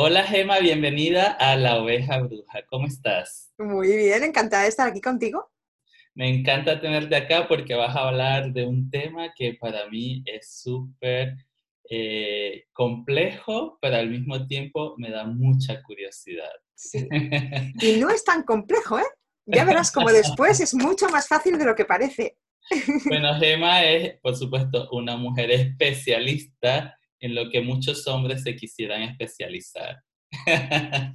Hola 0.00 0.22
Gema, 0.22 0.60
bienvenida 0.60 1.32
a 1.32 1.56
La 1.56 1.82
Oveja 1.82 2.20
Bruja. 2.20 2.60
¿Cómo 2.68 2.86
estás? 2.86 3.52
Muy 3.58 3.96
bien, 3.96 4.22
encantada 4.22 4.62
de 4.62 4.68
estar 4.68 4.86
aquí 4.86 5.00
contigo. 5.00 5.50
Me 6.14 6.28
encanta 6.28 6.80
tenerte 6.80 7.16
acá 7.16 7.48
porque 7.48 7.74
vas 7.74 7.96
a 7.96 8.06
hablar 8.06 8.52
de 8.52 8.64
un 8.64 8.88
tema 8.90 9.32
que 9.34 9.54
para 9.54 9.88
mí 9.88 10.22
es 10.24 10.62
súper 10.62 11.34
eh, 11.90 12.66
complejo, 12.72 13.76
pero 13.82 13.96
al 13.96 14.08
mismo 14.08 14.46
tiempo 14.46 14.94
me 14.98 15.10
da 15.10 15.24
mucha 15.24 15.82
curiosidad. 15.82 16.52
Sí. 16.76 17.08
Y 17.82 17.96
no 17.96 18.08
es 18.08 18.22
tan 18.22 18.44
complejo, 18.44 19.00
¿eh? 19.00 19.10
Ya 19.46 19.64
verás 19.64 19.90
como 19.90 20.12
después 20.12 20.60
es 20.60 20.74
mucho 20.74 21.08
más 21.08 21.26
fácil 21.26 21.58
de 21.58 21.64
lo 21.64 21.74
que 21.74 21.84
parece. 21.84 22.38
Bueno, 23.06 23.34
Gema 23.40 23.82
es, 23.82 24.16
por 24.20 24.36
supuesto, 24.36 24.88
una 24.92 25.16
mujer 25.16 25.50
especialista 25.50 26.97
en 27.20 27.34
lo 27.34 27.50
que 27.50 27.60
muchos 27.60 28.06
hombres 28.06 28.42
se 28.42 28.56
quisieran 28.56 29.02
especializar. 29.02 29.96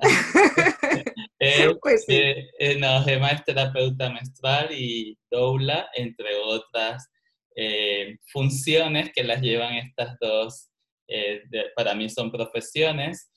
eh, 1.40 1.76
pues 1.82 2.06
sí. 2.06 2.16
Eh, 2.16 2.50
eh, 2.60 2.78
no, 2.80 3.04
Gemma 3.04 3.30
es 3.30 3.44
terapeuta 3.44 4.10
menstrual 4.12 4.70
y 4.72 5.18
doula, 5.30 5.88
entre 5.96 6.36
otras 6.36 7.10
eh, 7.56 8.18
funciones 8.32 9.12
que 9.14 9.24
las 9.24 9.42
llevan 9.42 9.76
estas 9.76 10.18
dos, 10.20 10.70
de, 11.08 11.66
para 11.76 11.94
mí 11.94 12.10
son 12.10 12.32
profesiones. 12.32 13.30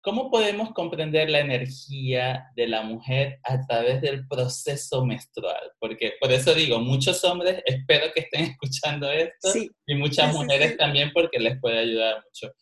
¿Cómo 0.00 0.30
podemos 0.30 0.72
comprender 0.72 1.28
la 1.28 1.40
energía 1.40 2.46
de 2.54 2.68
la 2.68 2.82
mujer 2.82 3.40
a 3.42 3.60
través 3.66 4.00
del 4.00 4.28
proceso 4.28 5.04
menstrual? 5.04 5.72
Porque 5.80 6.12
por 6.20 6.30
eso 6.30 6.54
digo, 6.54 6.78
muchos 6.78 7.24
hombres 7.24 7.62
espero 7.66 8.12
que 8.14 8.20
estén 8.20 8.44
escuchando 8.44 9.10
esto 9.10 9.48
y 9.86 9.94
muchas 9.96 10.32
mujeres 10.32 10.76
también 10.76 11.10
porque 11.12 11.40
les 11.40 11.60
puede 11.60 11.78
ayudar 11.80 12.22
mucho. 12.24 12.54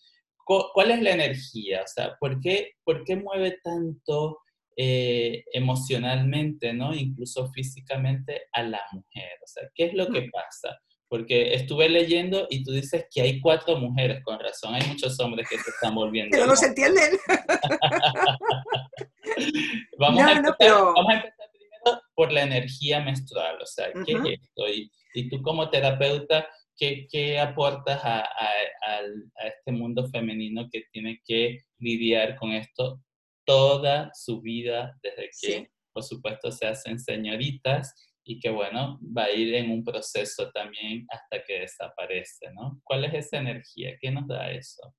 ¿Cuál 0.47 0.93
es 0.93 1.03
la 1.03 1.11
energía? 1.11 1.83
O 1.83 1.89
sea, 1.89 2.17
¿por 2.21 2.41
qué, 2.41 2.75
por 2.85 3.05
qué 3.05 3.17
mueve 3.17 3.59
tanto 3.63 4.39
eh, 4.77 5.43
emocionalmente, 5.53 6.73
¿no? 6.73 6.95
incluso 6.95 7.51
físicamente 7.53 8.43
a 8.53 8.63
la 8.63 8.81
mujer? 8.93 9.39
O 9.43 9.47
sea, 9.47 9.69
¿qué 9.75 9.87
es 9.87 9.95
lo 9.95 10.07
que 10.07 10.29
pasa? 10.33 10.79
Porque 11.17 11.55
estuve 11.55 11.89
leyendo 11.89 12.47
y 12.51 12.63
tú 12.63 12.73
dices 12.73 13.07
que 13.11 13.23
hay 13.23 13.41
cuatro 13.41 13.79
mujeres, 13.79 14.23
con 14.23 14.39
razón, 14.39 14.75
hay 14.75 14.87
muchos 14.87 15.19
hombres 15.19 15.49
que 15.49 15.57
se 15.57 15.71
están 15.71 15.95
volviendo. 15.95 16.29
Pero 16.31 16.47
no 16.47 16.55
se 16.55 16.67
entienden. 16.67 17.19
vamos, 19.99 20.23
a 20.23 20.33
empezar, 20.33 20.57
vamos, 20.59 21.09
a 21.09 21.15
empezar, 21.15 21.49
primero 21.53 22.03
por 22.15 22.31
la 22.33 22.43
energía 22.43 23.01
menstrual, 23.01 23.57
o 23.63 23.67
sea, 23.67 23.91
¿qué 24.05 24.13
es 24.13 24.41
esto? 24.43 24.69
Y, 24.69 24.93
y, 25.15 25.31
tú 25.31 25.41
como 25.41 25.71
terapeuta, 25.71 26.47
¿qué, 26.77 27.07
qué 27.11 27.41
aportas 27.41 28.05
a, 28.05 28.21
a, 28.21 28.51
a, 28.83 29.01
este 29.47 29.73
mundo 29.73 30.07
femenino 30.09 30.69
que 30.71 30.83
tiene 30.93 31.23
que 31.25 31.61
lidiar 31.79 32.37
con 32.37 32.53
esto 32.53 33.01
toda 33.47 34.11
su 34.13 34.43
vida, 34.43 34.99
desde 35.03 35.31
que, 35.31 35.33
sí. 35.33 35.67
por 35.95 36.03
supuesto, 36.03 36.53
se 36.53 36.67
hacen 36.67 36.99
señoritas 36.99 37.95
y 38.29 38.41
que 38.41 38.51
bueno, 38.51 38.99
va 39.17 39.25
a 39.25 39.31
ir 39.31 39.55
en 39.55 39.71
un 39.71 39.85
proceso 39.85 40.51
también 40.51 41.07
hasta 41.09 41.45
que 41.45 41.61
desaparece, 41.61 42.51
¿no? 42.53 42.81
¿Cuál 42.83 43.05
es 43.05 43.15
esa 43.15 43.39
energía? 43.39 43.97
¿Qué 44.01 44.11
nos 44.11 44.27
da 44.27 44.51
eso? 44.51 44.95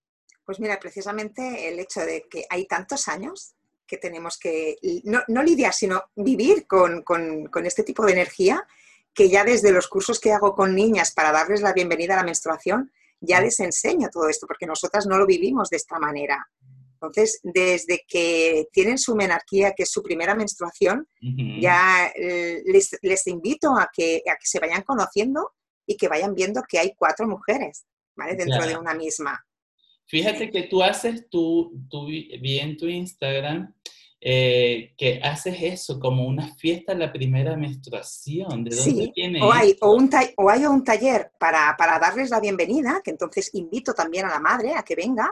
Pues 0.46 0.62
mira, 0.62 0.80
precisamente 0.80 1.68
el 1.68 1.78
hecho 1.78 2.00
de 2.00 2.26
que 2.30 2.46
hay 2.50 2.66
tantos 2.66 3.10
años 3.10 3.54
que 3.86 3.98
tenemos 3.98 4.38
que 4.40 4.78
no, 5.04 5.22
no 5.28 5.44
lidiar, 5.44 5.74
sino 5.74 6.04
vivir 6.16 6.68
con, 6.68 7.04
con, 7.04 7.48
con, 7.48 7.66
este 7.66 7.84
tipo 7.84 8.06
de 8.06 8.14
energía, 8.14 8.66
que 9.14 9.30
ya 9.30 9.44
desde 9.44 9.72
los 9.74 9.90
cursos 9.90 10.22
que 10.22 10.32
hago 10.32 10.56
con 10.56 10.74
niñas 10.74 11.12
para 11.12 11.34
darles 11.34 11.62
la 11.62 11.74
bienvenida 11.74 12.14
a 12.14 12.18
la 12.18 12.24
menstruación, 12.24 12.94
ya 13.20 13.42
les 13.42 13.60
enseño 13.60 14.10
todo 14.10 14.30
esto, 14.30 14.48
porque 14.48 14.66
nosotras 14.66 15.06
no 15.06 15.18
lo 15.18 15.26
vivimos 15.26 15.70
de 15.70 15.78
esta 15.78 16.00
manera. 16.00 16.48
Entonces, 17.02 17.40
desde 17.44 18.04
que 18.08 18.68
tienen 18.72 18.98
su 18.98 19.16
menarquía, 19.16 19.74
que 19.76 19.84
es 19.84 19.92
su 19.92 20.02
primera 20.02 20.34
menstruación, 20.34 21.08
uh 21.22 21.26
-huh. 21.26 21.62
ya 21.62 22.12
eh, 22.16 22.64
les, 22.66 22.98
les, 23.02 23.28
invito 23.28 23.78
a 23.78 23.90
que, 23.94 24.24
a 24.28 24.36
que 24.36 24.46
se 24.46 24.60
vayan 24.60 24.82
conociendo 24.82 25.52
y 25.86 25.96
que 25.96 26.08
vayan 26.08 26.34
viendo 26.34 26.64
que 26.68 26.80
hay 26.80 26.94
cuatro 26.98 27.28
mujeres, 27.28 27.86
¿vale? 28.16 28.36
Dentro 28.36 28.58
claro. 28.58 28.72
de 28.72 28.78
una 28.78 28.94
misma. 28.94 29.46
Fíjate 30.06 30.50
que 30.50 30.64
tú 30.64 30.82
haces, 30.82 31.30
tú, 31.30 31.74
tú 31.90 32.08
vi 32.08 32.60
en 32.60 32.78
tu 32.78 32.88
Instagram, 32.88 33.74
eh, 34.20 34.96
que 34.98 35.20
haces 35.24 35.56
eso, 35.62 36.00
como 36.00 36.26
una 36.26 36.56
fiesta 36.56 36.96
la 36.96 37.14
primera 37.14 37.56
menstruación. 37.56 38.64
¿De 38.64 38.76
dónde 38.76 38.92
sí, 38.92 39.14
viene 39.16 39.44
o 39.44 39.54
hay, 39.54 39.78
o, 39.80 39.92
un 39.92 40.10
o 40.38 40.50
hay 40.50 40.66
un 40.66 40.84
taller 40.84 41.32
para, 41.40 41.76
para 41.78 42.00
darles 42.00 42.32
la 42.32 42.40
bienvenida, 42.40 43.02
que 43.04 43.12
entonces 43.12 43.52
invito 43.54 43.94
también 43.94 44.26
a 44.26 44.30
la 44.30 44.40
madre 44.40 44.74
a 44.74 44.82
que 44.82 44.96
venga, 44.96 45.32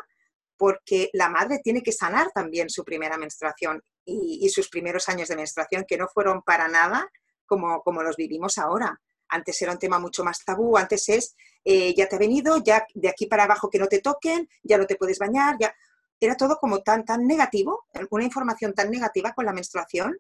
porque 0.58 1.10
la 1.14 1.30
madre 1.30 1.60
tiene 1.64 1.82
que 1.82 1.92
sanar 1.92 2.32
también 2.34 2.70
su 2.70 2.84
primera 2.84 3.18
menstruación 3.18 3.82
y, 4.06 4.48
sus 4.50 4.70
primeros 4.70 5.10
años 5.10 5.28
de 5.30 5.36
menstruación, 5.36 5.86
que 5.88 5.98
no 5.98 6.08
fueron 6.08 6.42
para 6.44 6.68
nada 6.68 7.10
como, 7.46 7.82
como 7.82 8.04
los 8.04 8.16
vivimos 8.16 8.58
ahora. 8.58 9.00
Antes 9.30 9.62
era 9.62 9.72
un 9.72 9.80
tema 9.80 10.00
mucho 10.00 10.24
más 10.24 10.44
tabú, 10.46 10.78
antes 10.78 11.10
es, 11.10 11.36
eh, 11.64 11.94
ya 11.96 12.08
te 12.08 12.16
ha 12.16 12.20
venido, 12.20 12.62
ya 12.64 12.86
de 12.94 13.10
aquí 13.10 13.26
para 13.26 13.44
abajo 13.46 13.70
que 13.70 13.80
no 13.80 13.88
te 13.88 14.00
toquen, 14.00 14.48
ya 14.64 14.78
no 14.78 14.86
te 14.86 14.96
puedes 14.96 15.20
bañar, 15.20 15.56
ya... 15.60 15.74
Era 16.18 16.38
todo 16.38 16.58
como 16.62 16.80
tan, 16.80 17.04
tan 17.04 17.28
negativo, 17.28 17.88
una 18.10 18.24
información 18.24 18.74
tan 18.74 18.90
negativa 18.90 19.34
con 19.34 19.46
la 19.46 19.52
menstruación, 19.52 20.18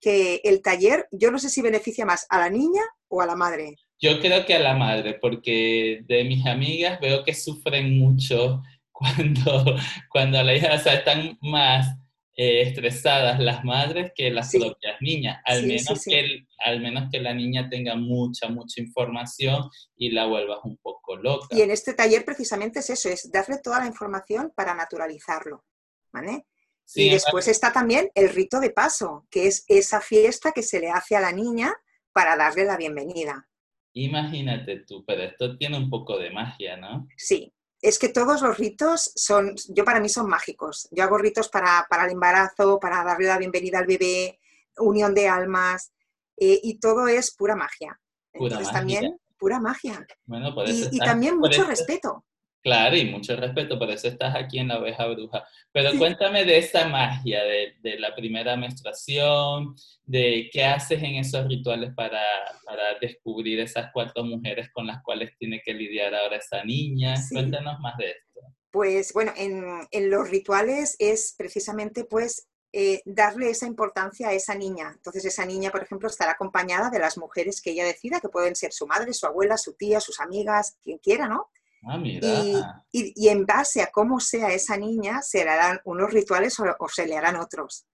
que 0.00 0.40
el 0.44 0.62
taller, 0.62 1.08
yo 1.10 1.30
no 1.30 1.38
sé 1.38 1.50
si 1.50 1.60
beneficia 1.60 2.06
más 2.06 2.26
a 2.30 2.38
la 2.38 2.48
niña 2.48 2.82
o 3.08 3.20
a 3.20 3.26
la 3.26 3.36
madre. 3.36 3.76
Yo 3.98 4.20
creo 4.20 4.44
que 4.44 4.54
a 4.54 4.58
la 4.58 4.74
madre, 4.74 5.18
porque 5.20 6.02
de 6.06 6.24
mis 6.24 6.46
amigas 6.46 7.00
veo 7.00 7.24
que 7.24 7.34
sufren 7.34 7.98
mucho 7.98 8.62
cuando, 8.96 9.76
cuando 10.10 10.42
la 10.42 10.54
hija, 10.54 10.74
o 10.74 10.78
sea, 10.78 10.94
están 10.94 11.38
más 11.42 11.86
eh, 12.34 12.62
estresadas 12.62 13.38
las 13.40 13.64
madres 13.64 14.12
que 14.14 14.30
las 14.30 14.50
sí. 14.50 14.58
propias 14.58 14.96
niñas, 15.00 15.40
al, 15.44 15.60
sí, 15.60 15.66
menos 15.66 16.02
sí, 16.02 16.10
que 16.10 16.20
el, 16.20 16.48
al 16.64 16.80
menos 16.80 17.10
que 17.10 17.20
la 17.20 17.34
niña 17.34 17.68
tenga 17.68 17.94
mucha, 17.94 18.48
mucha 18.48 18.80
información 18.80 19.68
y 19.96 20.10
la 20.10 20.26
vuelvas 20.26 20.60
un 20.64 20.76
poco 20.78 21.16
loca. 21.16 21.46
Y 21.50 21.60
en 21.60 21.70
este 21.70 21.94
taller 21.94 22.24
precisamente 22.24 22.80
es 22.80 22.90
eso, 22.90 23.08
es 23.08 23.30
darle 23.30 23.58
toda 23.62 23.80
la 23.80 23.86
información 23.86 24.52
para 24.54 24.74
naturalizarlo, 24.74 25.64
¿vale? 26.12 26.46
y 26.94 27.10
después 27.10 27.48
está 27.48 27.72
también 27.72 28.10
el 28.14 28.28
rito 28.28 28.60
de 28.60 28.70
paso, 28.70 29.26
que 29.28 29.48
es 29.48 29.64
esa 29.66 30.00
fiesta 30.00 30.52
que 30.52 30.62
se 30.62 30.78
le 30.78 30.88
hace 30.88 31.16
a 31.16 31.20
la 31.20 31.32
niña 31.32 31.74
para 32.12 32.36
darle 32.36 32.64
la 32.64 32.76
bienvenida. 32.76 33.48
Imagínate 33.92 34.84
tú, 34.86 35.04
pero 35.04 35.24
esto 35.24 35.56
tiene 35.56 35.78
un 35.78 35.90
poco 35.90 36.16
de 36.16 36.30
magia, 36.30 36.76
¿no? 36.76 37.08
Sí, 37.16 37.52
es 37.82 37.98
que 37.98 38.08
todos 38.08 38.42
los 38.42 38.56
ritos 38.58 39.12
son, 39.14 39.54
yo 39.68 39.84
para 39.84 40.00
mí 40.00 40.08
son 40.08 40.28
mágicos. 40.28 40.88
Yo 40.90 41.04
hago 41.04 41.18
ritos 41.18 41.48
para, 41.48 41.86
para 41.88 42.04
el 42.06 42.12
embarazo, 42.12 42.78
para 42.80 43.04
darle 43.04 43.26
la 43.26 43.38
bienvenida 43.38 43.78
al 43.78 43.86
bebé, 43.86 44.40
unión 44.78 45.14
de 45.14 45.28
almas, 45.28 45.92
eh, 46.36 46.60
y 46.62 46.78
todo 46.78 47.08
es 47.08 47.34
pura 47.34 47.56
magia. 47.56 48.00
Pura 48.32 48.54
Entonces 48.54 48.66
magia. 48.66 48.78
también 48.78 49.20
pura 49.38 49.60
magia. 49.60 50.06
Bueno, 50.24 50.54
y, 50.66 50.88
y 50.90 50.98
también 50.98 51.38
mucho 51.38 51.64
respeto. 51.64 52.24
Claro, 52.66 52.96
y 52.96 53.04
mucho 53.04 53.36
respeto, 53.36 53.78
por 53.78 53.88
eso 53.90 54.08
estás 54.08 54.34
aquí 54.34 54.58
en 54.58 54.66
la 54.66 54.80
oveja 54.80 55.06
bruja. 55.06 55.46
Pero 55.70 55.92
sí. 55.92 55.98
cuéntame 55.98 56.44
de 56.44 56.58
esa 56.58 56.88
magia, 56.88 57.44
de, 57.44 57.74
de, 57.80 57.96
la 58.00 58.12
primera 58.12 58.56
menstruación, 58.56 59.76
de 60.02 60.50
qué 60.52 60.64
haces 60.64 61.00
en 61.00 61.14
esos 61.14 61.46
rituales 61.46 61.94
para, 61.94 62.20
para, 62.64 62.98
descubrir 63.00 63.60
esas 63.60 63.92
cuatro 63.92 64.24
mujeres 64.24 64.68
con 64.72 64.84
las 64.84 65.00
cuales 65.04 65.30
tiene 65.38 65.62
que 65.64 65.74
lidiar 65.74 66.12
ahora 66.12 66.38
esa 66.38 66.64
niña. 66.64 67.14
Sí. 67.16 67.36
Cuéntanos 67.36 67.78
más 67.78 67.96
de 67.98 68.10
esto. 68.10 68.40
Pues 68.72 69.12
bueno, 69.12 69.32
en, 69.36 69.86
en 69.92 70.10
los 70.10 70.28
rituales 70.28 70.96
es 70.98 71.36
precisamente 71.38 72.02
pues 72.02 72.48
eh, 72.72 73.00
darle 73.04 73.48
esa 73.48 73.66
importancia 73.66 74.30
a 74.30 74.32
esa 74.32 74.56
niña. 74.56 74.90
Entonces 74.92 75.24
esa 75.24 75.46
niña, 75.46 75.70
por 75.70 75.84
ejemplo, 75.84 76.08
estará 76.08 76.32
acompañada 76.32 76.90
de 76.90 76.98
las 76.98 77.16
mujeres 77.16 77.62
que 77.62 77.70
ella 77.70 77.84
decida, 77.84 78.18
que 78.20 78.28
pueden 78.28 78.56
ser 78.56 78.72
su 78.72 78.88
madre, 78.88 79.14
su 79.14 79.24
abuela, 79.24 79.56
su 79.56 79.74
tía, 79.74 80.00
sus 80.00 80.18
amigas, 80.20 80.76
quien 80.82 80.98
quiera, 80.98 81.28
¿no? 81.28 81.48
Ah, 81.84 81.98
mira. 81.98 82.26
Y, 82.26 82.56
y, 82.92 83.12
y, 83.14 83.28
en 83.28 83.46
base 83.46 83.82
a 83.82 83.90
cómo 83.90 84.20
sea 84.20 84.52
esa 84.52 84.76
niña, 84.76 85.22
se 85.22 85.44
le 85.44 85.50
harán 85.50 85.80
unos 85.84 86.12
rituales 86.12 86.58
o, 86.58 86.64
o 86.78 86.88
se 86.88 87.06
le 87.06 87.16
harán 87.16 87.36
otros. 87.36 87.86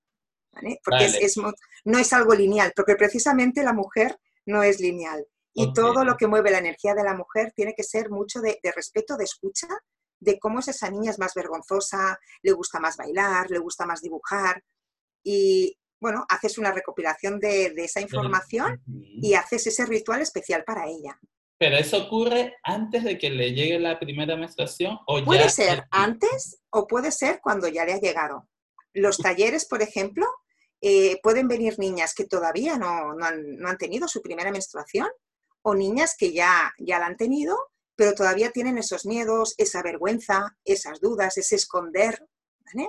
¿vale? 0.52 0.80
Porque 0.84 1.04
es, 1.04 1.14
es, 1.14 1.36
no 1.84 1.98
es 1.98 2.12
algo 2.12 2.34
lineal, 2.34 2.72
porque 2.74 2.96
precisamente 2.96 3.62
la 3.62 3.72
mujer 3.72 4.18
no 4.46 4.62
es 4.62 4.80
lineal. 4.80 5.26
Y 5.54 5.64
okay. 5.64 5.74
todo 5.74 6.04
lo 6.04 6.16
que 6.16 6.26
mueve 6.26 6.50
la 6.50 6.58
energía 6.58 6.94
de 6.94 7.04
la 7.04 7.14
mujer 7.14 7.52
tiene 7.54 7.74
que 7.74 7.82
ser 7.82 8.10
mucho 8.10 8.40
de, 8.40 8.58
de, 8.62 8.72
respeto, 8.72 9.16
de 9.16 9.24
escucha, 9.24 9.68
de 10.18 10.38
cómo 10.38 10.60
es 10.60 10.68
esa 10.68 10.88
niña 10.88 11.10
es 11.10 11.18
más 11.18 11.34
vergonzosa, 11.34 12.18
le 12.42 12.52
gusta 12.52 12.80
más 12.80 12.96
bailar, 12.96 13.50
le 13.50 13.58
gusta 13.58 13.84
más 13.84 14.00
dibujar. 14.00 14.62
Y 15.22 15.76
bueno, 16.00 16.24
haces 16.28 16.58
una 16.58 16.72
recopilación 16.72 17.38
de, 17.38 17.70
de 17.70 17.84
esa 17.84 18.00
información 18.00 18.82
y 18.86 19.34
haces 19.34 19.66
ese 19.66 19.84
ritual 19.86 20.20
especial 20.20 20.64
para 20.64 20.86
ella. 20.86 21.18
¿Pero 21.62 21.76
eso 21.76 22.06
ocurre 22.06 22.56
antes 22.64 23.04
de 23.04 23.16
que 23.18 23.30
le 23.30 23.52
llegue 23.52 23.78
la 23.78 24.00
primera 24.00 24.36
menstruación? 24.36 24.98
O 25.06 25.22
puede 25.24 25.44
ya... 25.44 25.48
ser 25.48 25.84
antes 25.92 26.60
o 26.70 26.88
puede 26.88 27.12
ser 27.12 27.38
cuando 27.40 27.68
ya 27.68 27.84
le 27.84 27.92
ha 27.92 28.00
llegado. 28.00 28.48
Los 28.92 29.18
talleres, 29.18 29.66
por 29.66 29.80
ejemplo, 29.80 30.26
eh, 30.80 31.20
pueden 31.22 31.46
venir 31.46 31.78
niñas 31.78 32.14
que 32.14 32.24
todavía 32.24 32.78
no, 32.78 33.14
no, 33.14 33.24
han, 33.24 33.58
no, 33.58 33.68
han, 33.68 33.78
tenido 33.78 34.08
su 34.08 34.20
primera 34.20 34.50
menstruación 34.50 35.06
o 35.62 35.76
niñas 35.76 36.16
que 36.18 36.32
ya, 36.32 36.72
ya 36.78 36.98
la 36.98 37.06
han 37.06 37.16
tenido 37.16 37.56
pero 37.94 38.14
todavía 38.14 38.50
tienen 38.50 38.78
esos 38.78 39.06
miedos, 39.06 39.54
esa 39.58 39.80
vergüenza, 39.80 40.56
esas 40.64 41.00
dudas, 41.00 41.38
ese 41.38 41.54
esconder, 41.54 42.26
¿vale? 42.64 42.88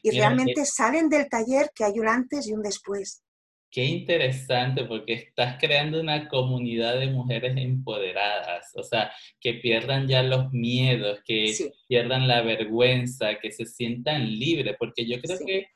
Y 0.00 0.12
realmente 0.12 0.64
salen 0.64 1.10
del 1.10 1.28
taller 1.28 1.70
que 1.74 1.84
hay 1.84 1.98
un 1.98 2.08
antes 2.08 2.46
y 2.46 2.54
un 2.54 2.62
después. 2.62 3.22
Qué 3.70 3.84
interesante, 3.84 4.84
porque 4.84 5.12
estás 5.12 5.56
creando 5.60 6.00
una 6.00 6.26
comunidad 6.28 6.98
de 6.98 7.08
mujeres 7.08 7.54
empoderadas, 7.56 8.72
o 8.74 8.82
sea, 8.82 9.12
que 9.40 9.54
pierdan 9.54 10.08
ya 10.08 10.22
los 10.22 10.50
miedos, 10.52 11.20
que 11.26 11.54
pierdan 11.86 12.26
la 12.26 12.40
vergüenza, 12.40 13.38
que 13.38 13.52
se 13.52 13.66
sientan 13.66 14.26
libres, 14.26 14.74
porque 14.78 15.06
yo 15.06 15.20
creo 15.20 15.38
que, 15.44 15.68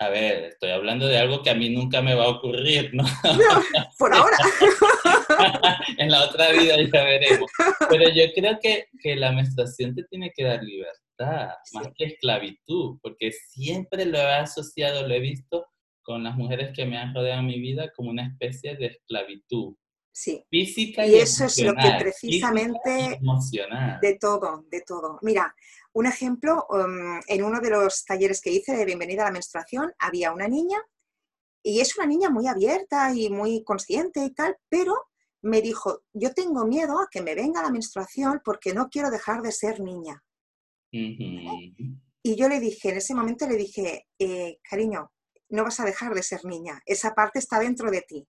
a 0.00 0.08
ver, 0.08 0.44
estoy 0.46 0.70
hablando 0.70 1.06
de 1.06 1.18
algo 1.18 1.44
que 1.44 1.50
a 1.50 1.54
mí 1.54 1.70
nunca 1.70 2.02
me 2.02 2.14
va 2.14 2.24
a 2.24 2.30
ocurrir, 2.30 2.92
¿no? 2.92 3.04
no 3.04 3.08
por 3.98 4.12
ahora. 4.12 4.38
en 5.98 6.10
la 6.10 6.24
otra 6.24 6.50
vida 6.50 6.74
ya 6.76 7.04
veremos. 7.04 7.50
Pero 7.88 8.08
yo 8.08 8.24
creo 8.34 8.58
que, 8.60 8.86
que 9.00 9.14
la 9.14 9.30
menstruación 9.30 9.94
te 9.94 10.02
tiene 10.04 10.32
que 10.34 10.42
dar 10.42 10.60
libertad, 10.62 11.50
más 11.72 11.88
que 11.96 12.06
esclavitud, 12.06 12.98
porque 13.00 13.30
siempre 13.30 14.06
lo 14.06 14.18
he 14.18 14.34
asociado, 14.34 15.06
lo 15.06 15.14
he 15.14 15.20
visto 15.20 15.69
con 16.02 16.24
las 16.24 16.36
mujeres 16.36 16.72
que 16.74 16.86
me 16.86 16.98
han 16.98 17.14
rodeado 17.14 17.40
en 17.40 17.46
mi 17.46 17.60
vida 17.60 17.92
como 17.94 18.10
una 18.10 18.26
especie 18.26 18.76
de 18.76 18.86
esclavitud. 18.86 19.74
Sí. 20.12 20.44
Física 20.50 21.06
y, 21.06 21.12
y 21.12 21.14
eso 21.16 21.44
es 21.44 21.62
lo 21.62 21.72
que 21.74 21.92
precisamente 21.98 23.20
de 24.02 24.18
todo, 24.18 24.66
de 24.68 24.82
todo. 24.82 25.18
Mira, 25.22 25.54
un 25.92 26.06
ejemplo, 26.06 26.66
um, 26.68 27.20
en 27.26 27.44
uno 27.44 27.60
de 27.60 27.70
los 27.70 28.04
talleres 28.04 28.40
que 28.40 28.50
hice 28.50 28.76
de 28.76 28.84
Bienvenida 28.84 29.22
a 29.22 29.26
la 29.26 29.32
Menstruación, 29.32 29.92
había 29.98 30.32
una 30.32 30.48
niña 30.48 30.78
y 31.62 31.80
es 31.80 31.96
una 31.96 32.06
niña 32.06 32.30
muy 32.30 32.46
abierta 32.46 33.14
y 33.14 33.30
muy 33.30 33.62
consciente 33.64 34.24
y 34.24 34.30
tal, 34.30 34.56
pero 34.68 34.94
me 35.42 35.62
dijo, 35.62 36.02
yo 36.12 36.32
tengo 36.34 36.66
miedo 36.66 36.98
a 37.00 37.08
que 37.10 37.22
me 37.22 37.34
venga 37.34 37.62
la 37.62 37.70
menstruación 37.70 38.40
porque 38.44 38.74
no 38.74 38.88
quiero 38.88 39.10
dejar 39.10 39.42
de 39.42 39.52
ser 39.52 39.80
niña. 39.80 40.22
Y 40.92 42.36
yo 42.36 42.48
le 42.48 42.60
dije, 42.60 42.90
en 42.90 42.96
ese 42.98 43.14
momento 43.14 43.46
le 43.46 43.56
dije, 43.56 44.06
eh, 44.18 44.58
cariño, 44.68 45.10
no 45.50 45.64
vas 45.64 45.80
a 45.80 45.84
dejar 45.84 46.14
de 46.14 46.22
ser 46.22 46.44
niña, 46.44 46.80
esa 46.86 47.14
parte 47.14 47.38
está 47.38 47.58
dentro 47.58 47.90
de 47.90 48.02
ti. 48.02 48.28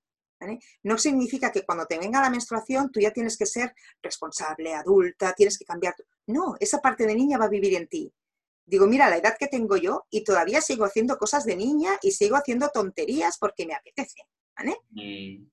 No 0.84 0.98
significa 0.98 1.52
que 1.52 1.64
cuando 1.64 1.86
te 1.86 2.00
venga 2.00 2.22
la 2.22 2.30
menstruación 2.30 2.92
tú 2.92 3.00
ya 3.00 3.12
tienes 3.12 3.38
que 3.38 3.46
ser 3.46 3.74
responsable, 4.02 4.74
adulta, 4.74 5.34
tienes 5.34 5.58
que 5.58 5.66
cambiar. 5.66 5.96
No, 6.28 6.56
esa 6.60 6.80
parte 6.80 7.06
de 7.06 7.16
niña 7.16 7.38
va 7.38 7.46
a 7.46 7.50
vivir 7.50 7.76
en 7.76 7.88
ti. 7.88 8.12
Digo, 8.66 8.88
mira, 8.88 9.10
la 9.10 9.18
edad 9.18 9.36
que 9.38 9.48
tengo 9.48 9.76
yo 9.78 10.06
y 10.10 10.24
todavía 10.24 10.62
sigo 10.62 10.86
haciendo 10.86 11.18
cosas 11.18 11.46
de 11.46 11.56
niña 11.56 11.92
y 12.02 12.12
sigo 12.12 12.36
haciendo 12.36 12.70
tonterías 12.70 13.38
porque 13.38 13.66
me 13.66 13.74
apetece. 13.74 14.22
Mm. 14.90 15.48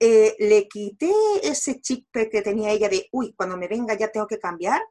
Eh, 0.00 0.36
le 0.38 0.68
quité 0.68 1.12
ese 1.42 1.80
chip 1.80 2.06
que 2.12 2.42
tenía 2.42 2.70
ella 2.70 2.88
de, 2.88 3.08
uy, 3.12 3.32
cuando 3.34 3.56
me 3.56 3.68
venga 3.68 3.94
ya 3.94 4.08
tengo 4.08 4.26
que 4.26 4.38
cambiar. 4.38 4.82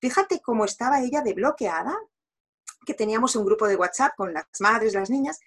Fíjate 0.00 0.40
cómo 0.40 0.64
estaba 0.64 1.02
ella 1.02 1.20
de 1.20 1.34
bloqueada, 1.34 1.96
que 2.86 2.94
teníamos 2.94 3.36
un 3.36 3.44
grupo 3.44 3.68
de 3.68 3.76
WhatsApp 3.76 4.12
con 4.16 4.32
las 4.32 4.46
madres, 4.60 4.94
las 4.94 5.10
niñas, 5.10 5.38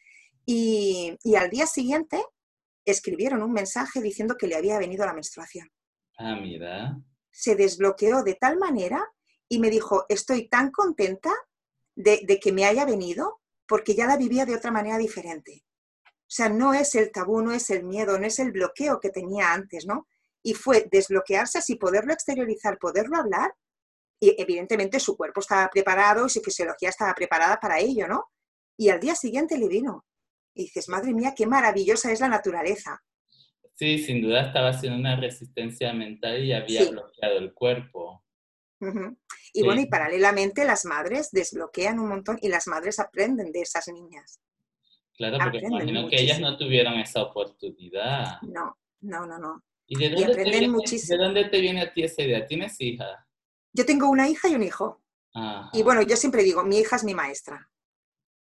y, 0.46 1.18
al 1.36 1.50
día 1.50 1.66
siguiente 1.66 2.24
escribieron 2.86 3.42
un 3.44 3.54
mensaje 3.54 4.02
diciendo 4.02 4.36
que 4.38 4.48
le 4.48 4.56
había 4.56 4.78
venido 4.78 5.06
la 5.06 5.14
menstruación. 5.14 5.70
Ah, 6.18 6.36
mira. 6.36 6.98
Se 7.32 7.56
desbloqueó 7.56 8.24
de 8.24 8.36
tal 8.36 8.58
manera 8.58 9.08
y 9.48 9.60
me 9.60 9.70
dijo, 9.70 10.06
estoy 10.10 10.50
tan 10.50 10.72
contenta 10.72 11.32
de, 11.96 12.40
que 12.42 12.52
me 12.52 12.66
haya 12.66 12.86
venido 12.86 13.40
porque 13.68 13.96
ya 13.96 14.06
la 14.06 14.18
vivía 14.18 14.46
de 14.46 14.56
otra 14.56 14.72
manera 14.72 14.98
diferente. 14.98 15.64
O 16.06 16.36
sea, 16.36 16.50
no 16.50 16.74
es 16.74 16.96
el 16.96 17.12
tabú, 17.12 17.42
no 17.42 17.54
es 17.54 17.70
el 17.70 17.84
miedo, 17.84 18.20
no 18.20 18.26
es 18.26 18.40
el 18.40 18.52
bloqueo 18.52 19.00
que 19.00 19.10
tenía 19.10 19.54
antes, 19.54 19.86
¿no? 19.86 20.08
Y 20.42 20.54
fue 20.54 20.88
desbloquearse 20.92 21.60
así, 21.60 21.76
poderlo 21.76 22.12
exteriorizar, 22.12 22.78
poderlo 22.78 23.18
hablar. 23.18 23.54
Y 24.20 24.36
evidentemente 24.42 25.00
su 25.00 25.16
cuerpo 25.16 25.42
estaba 25.42 25.70
preparado 25.70 26.26
y 26.26 26.30
su 26.30 26.42
fisiología 26.42 26.90
estaba 26.90 27.14
preparada 27.14 27.60
para 27.60 27.80
ello, 27.80 28.08
¿no? 28.08 28.26
Y 28.78 28.90
al 28.90 29.00
día 29.00 29.16
siguiente 29.16 29.58
le 29.58 29.68
vino. 29.68 30.06
Y 30.54 30.64
dices, 30.64 30.90
madre 30.90 31.14
mía, 31.14 31.34
qué 31.36 31.46
maravillosa 31.46 32.12
es 32.12 32.20
la 32.20 32.28
naturaleza. 32.28 33.04
Sí, 33.76 33.98
sin 33.98 34.22
duda 34.22 34.48
estaba 34.48 34.70
haciendo 34.70 35.00
una 35.00 35.16
resistencia 35.16 35.94
mental 35.94 36.44
y 36.44 36.54
había 36.54 36.90
bloqueado 36.90 37.40
el 37.40 37.54
cuerpo. 37.54 38.24
Y 39.54 39.64
bueno, 39.64 39.82
y 39.82 39.86
paralelamente 39.88 40.66
las 40.66 40.86
madres 40.86 41.30
desbloquean 41.32 42.00
un 42.00 42.10
montón 42.10 42.38
y 42.42 42.50
las 42.50 42.68
madres 42.68 43.00
aprenden 43.00 43.52
de 43.52 43.62
esas 43.62 43.88
niñas. 43.88 44.40
Claro, 45.16 45.38
porque 45.42 45.60
imagino 45.60 46.10
que 46.10 46.22
ellas 46.22 46.40
no 46.40 46.58
tuvieron 46.58 46.96
esa 46.96 47.24
oportunidad. 47.24 48.42
No, 48.42 48.78
no, 49.02 49.26
no, 49.26 49.38
no. 49.38 49.64
¿Y 49.88 49.98
de 49.98 50.10
dónde, 50.10 50.36
te 50.36 50.44
viene, 50.44 50.68
¿de 51.08 51.18
dónde 51.18 51.46
te 51.46 51.60
viene 51.60 51.82
a 51.82 51.94
ti 51.94 52.04
esa 52.04 52.22
idea? 52.24 52.46
¿Tienes 52.46 52.80
hija? 52.80 53.28
Yo 53.74 53.86
tengo 53.86 54.10
una 54.10 54.28
hija 54.28 54.50
y 54.50 54.56
un 54.56 54.64
hijo. 54.64 55.02
Y 55.74 55.84
bueno, 55.84 56.02
yo 56.04 56.16
siempre 56.16 56.44
digo, 56.44 56.64
mi 56.64 56.80
hija 56.80 56.96
es 56.96 57.04
mi 57.04 57.14
maestra. 57.14 57.70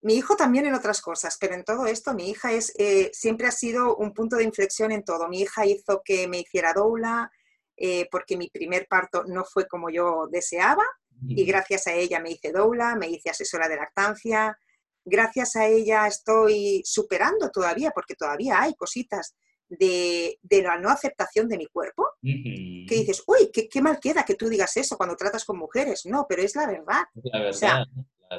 Mi 0.05 0.13
hijo 0.13 0.35
también 0.35 0.67
en 0.67 0.75
otras 0.75 1.01
cosas, 1.01 1.35
pero 1.41 1.55
en 1.55 1.63
todo 1.63 1.87
esto 1.87 2.13
mi 2.13 2.29
hija 2.29 2.51
es, 2.51 2.71
eh, 2.77 3.09
siempre 3.11 3.47
ha 3.47 3.51
sido 3.51 3.95
un 3.95 4.13
punto 4.13 4.35
de 4.35 4.43
inflexión 4.43 4.91
en 4.91 5.03
todo. 5.03 5.27
Mi 5.27 5.41
hija 5.41 5.65
hizo 5.65 6.03
que 6.05 6.27
me 6.27 6.41
hiciera 6.41 6.73
doula 6.73 7.31
eh, 7.75 8.07
porque 8.11 8.37
mi 8.37 8.47
primer 8.51 8.85
parto 8.87 9.23
no 9.25 9.43
fue 9.43 9.67
como 9.67 9.89
yo 9.89 10.27
deseaba 10.31 10.83
y 11.27 11.43
gracias 11.43 11.87
a 11.87 11.95
ella 11.95 12.19
me 12.19 12.29
hice 12.29 12.51
doula, 12.51 12.95
me 12.95 13.09
hice 13.09 13.31
asesora 13.31 13.67
de 13.67 13.77
lactancia. 13.77 14.55
Gracias 15.03 15.55
a 15.55 15.65
ella 15.65 16.05
estoy 16.05 16.83
superando 16.85 17.49
todavía, 17.49 17.89
porque 17.89 18.13
todavía 18.13 18.61
hay 18.61 18.75
cositas 18.75 19.35
de, 19.67 20.37
la 20.51 20.77
no 20.77 20.89
aceptación 20.89 21.49
de 21.49 21.57
mi 21.57 21.65
cuerpo, 21.65 22.09
que 22.21 22.85
dices, 22.95 23.23
uy, 23.25 23.49
qué, 23.51 23.67
qué, 23.67 23.81
mal 23.81 23.99
queda 23.99 24.23
que 24.23 24.35
tú 24.35 24.49
digas 24.49 24.77
eso 24.77 24.97
cuando 24.97 25.15
tratas 25.15 25.45
con 25.45 25.57
mujeres. 25.57 26.05
No, 26.05 26.27
pero 26.29 26.43
es 26.43 26.55
la 26.55 26.67
verdad. 26.67 27.05
La 27.23 27.39
verdad. 27.39 27.85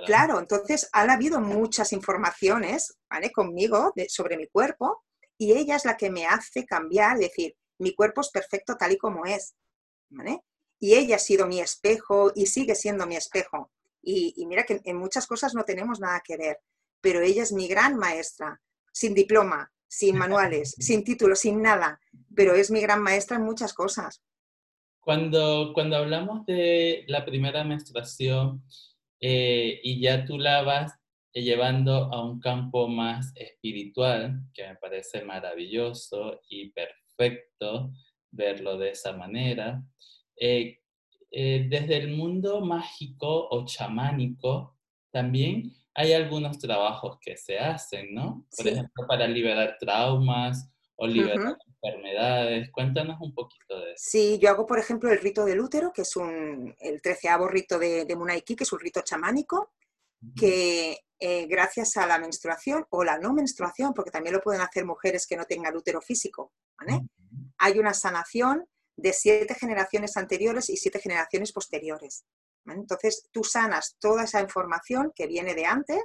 Claro, 0.05 0.39
entonces 0.39 0.89
han 0.93 1.11
habido 1.11 1.41
muchas 1.41 1.93
informaciones 1.93 2.99
¿vale? 3.09 3.31
conmigo 3.31 3.93
sobre 4.09 4.37
mi 4.37 4.49
cuerpo 4.49 5.05
y 5.39 5.53
ella 5.53 5.77
es 5.77 5.85
la 5.85 5.97
que 5.97 6.11
me 6.11 6.27
hace 6.27 6.65
cambiar, 6.65 7.19
decir, 7.19 7.55
mi 7.79 7.95
cuerpo 7.95 8.21
es 8.21 8.31
perfecto 8.31 8.77
tal 8.77 8.93
y 8.93 8.99
como 8.99 9.27
es. 9.27 9.55
Y 10.79 10.95
ella 10.95 11.17
ha 11.17 11.21
sido 11.21 11.47
mi 11.47 11.61
espejo 11.61 12.33
y 12.35 12.47
sigue 12.47 12.75
siendo 12.75 13.07
mi 13.07 13.17
espejo. 13.17 13.71
Y, 14.03 14.45
mira 14.47 14.65
que 14.65 14.81
en 14.85 14.97
muchas 14.97 15.27
cosas 15.27 15.55
no 15.55 15.65
tenemos 15.65 15.99
nada 15.99 16.23
que 16.25 16.37
ver, 16.37 16.61
pero 17.01 17.21
ella 17.21 17.43
es 17.43 17.53
mi 17.53 17.67
gran 17.67 17.97
maestra, 17.97 18.61
sin 18.93 19.15
diploma, 19.15 19.73
sin 19.89 20.17
manuales, 20.19 20.75
sin 20.79 21.05
título, 21.05 21.35
sin 21.35 21.61
nada, 21.61 22.01
pero 22.35 22.55
es 22.55 22.71
mi 22.71 22.81
gran 22.81 23.03
maestra 23.03 23.37
en 23.37 23.43
muchas 23.43 23.75
cosas. 23.75 24.23
Cuando, 25.01 25.73
cuando 25.75 25.97
hablamos 25.97 26.47
de 26.47 27.05
la 27.09 27.25
primera 27.25 27.65
menstruación, 27.65 28.65
eh, 29.21 29.81
y 29.83 30.01
ya 30.01 30.25
tú 30.25 30.39
la 30.39 30.63
vas 30.63 30.93
eh, 31.33 31.43
llevando 31.43 32.13
a 32.13 32.25
un 32.25 32.41
campo 32.41 32.89
más 32.89 33.33
espiritual, 33.37 34.43
que 34.53 34.67
me 34.67 34.77
parece 34.77 35.25
maravilloso 35.25 36.41
y 36.49 36.71
perfecto 36.71 37.93
verlo 38.31 38.77
de 38.79 38.91
esa 38.91 39.13
manera. 39.13 39.83
Eh, 40.39 40.81
desde 41.31 41.97
el 41.97 42.17
mundo 42.17 42.61
mágico 42.61 43.49
o 43.51 43.67
chamánico, 43.67 44.79
también 45.11 45.73
hay 45.95 46.13
algunos 46.13 46.59
trabajos 46.59 47.19
que 47.21 47.37
se 47.37 47.59
hacen, 47.59 48.15
¿no? 48.15 48.47
Por 48.57 48.69
ejemplo, 48.69 49.07
para 49.07 49.27
liberar 49.27 49.77
traumas 49.79 50.71
o 50.95 51.07
liberar 51.07 51.57
enfermedades. 51.87 52.71
Cuéntanos 52.71 53.21
un 53.21 53.35
poquito 53.35 53.79
de 53.81 53.93
eso. 53.93 54.05
Sí, 54.09 54.39
yo 54.41 54.51
hago, 54.51 54.67
por 54.67 54.79
ejemplo, 54.79 55.11
el 55.11 55.19
rito 55.19 55.45
del 55.45 55.61
útero, 55.61 55.93
que 55.93 56.03
es 56.03 56.17
un, 56.17 56.75
el 56.79 57.01
treceavo 57.01 57.49
rito 57.49 57.79
de, 57.79 58.05
de 58.05 58.17
Munaiki, 58.17 58.57
que 58.57 58.65
es 58.65 58.73
un 58.73 58.81
rito 58.81 59.03
chamánico, 59.03 59.73
que 60.35 60.99
eh, 61.19 61.47
gracias 61.47 61.97
a 61.97 62.07
la 62.07 62.19
menstruación 62.19 62.87
o 62.91 63.05
la 63.05 63.19
no 63.19 63.33
menstruación, 63.33 63.95
porque 63.95 64.11
también 64.11 64.35
lo 64.35 64.41
pueden 64.41 64.61
hacer 64.61 64.85
mujeres 64.85 65.27
que 65.27 65.37
no 65.37 65.45
tengan 65.45 65.77
útero 65.77 66.01
físico, 66.01 66.53
hay 67.59 67.79
una 67.79 67.95
sanación 67.95 68.67
de 68.97 69.13
siete 69.13 69.55
generaciones 69.55 70.17
anteriores 70.17 70.69
y 70.69 70.77
siete 70.77 71.01
generaciones 71.01 71.53
posteriores. 71.53 72.25
Entonces, 72.67 73.29
tú 73.33 73.45
sanas 73.45 73.97
toda 73.99 74.25
esa 74.25 74.41
información 74.41 75.13
que 75.15 75.27
viene 75.27 75.55
de 75.55 75.67
antes 75.67 76.03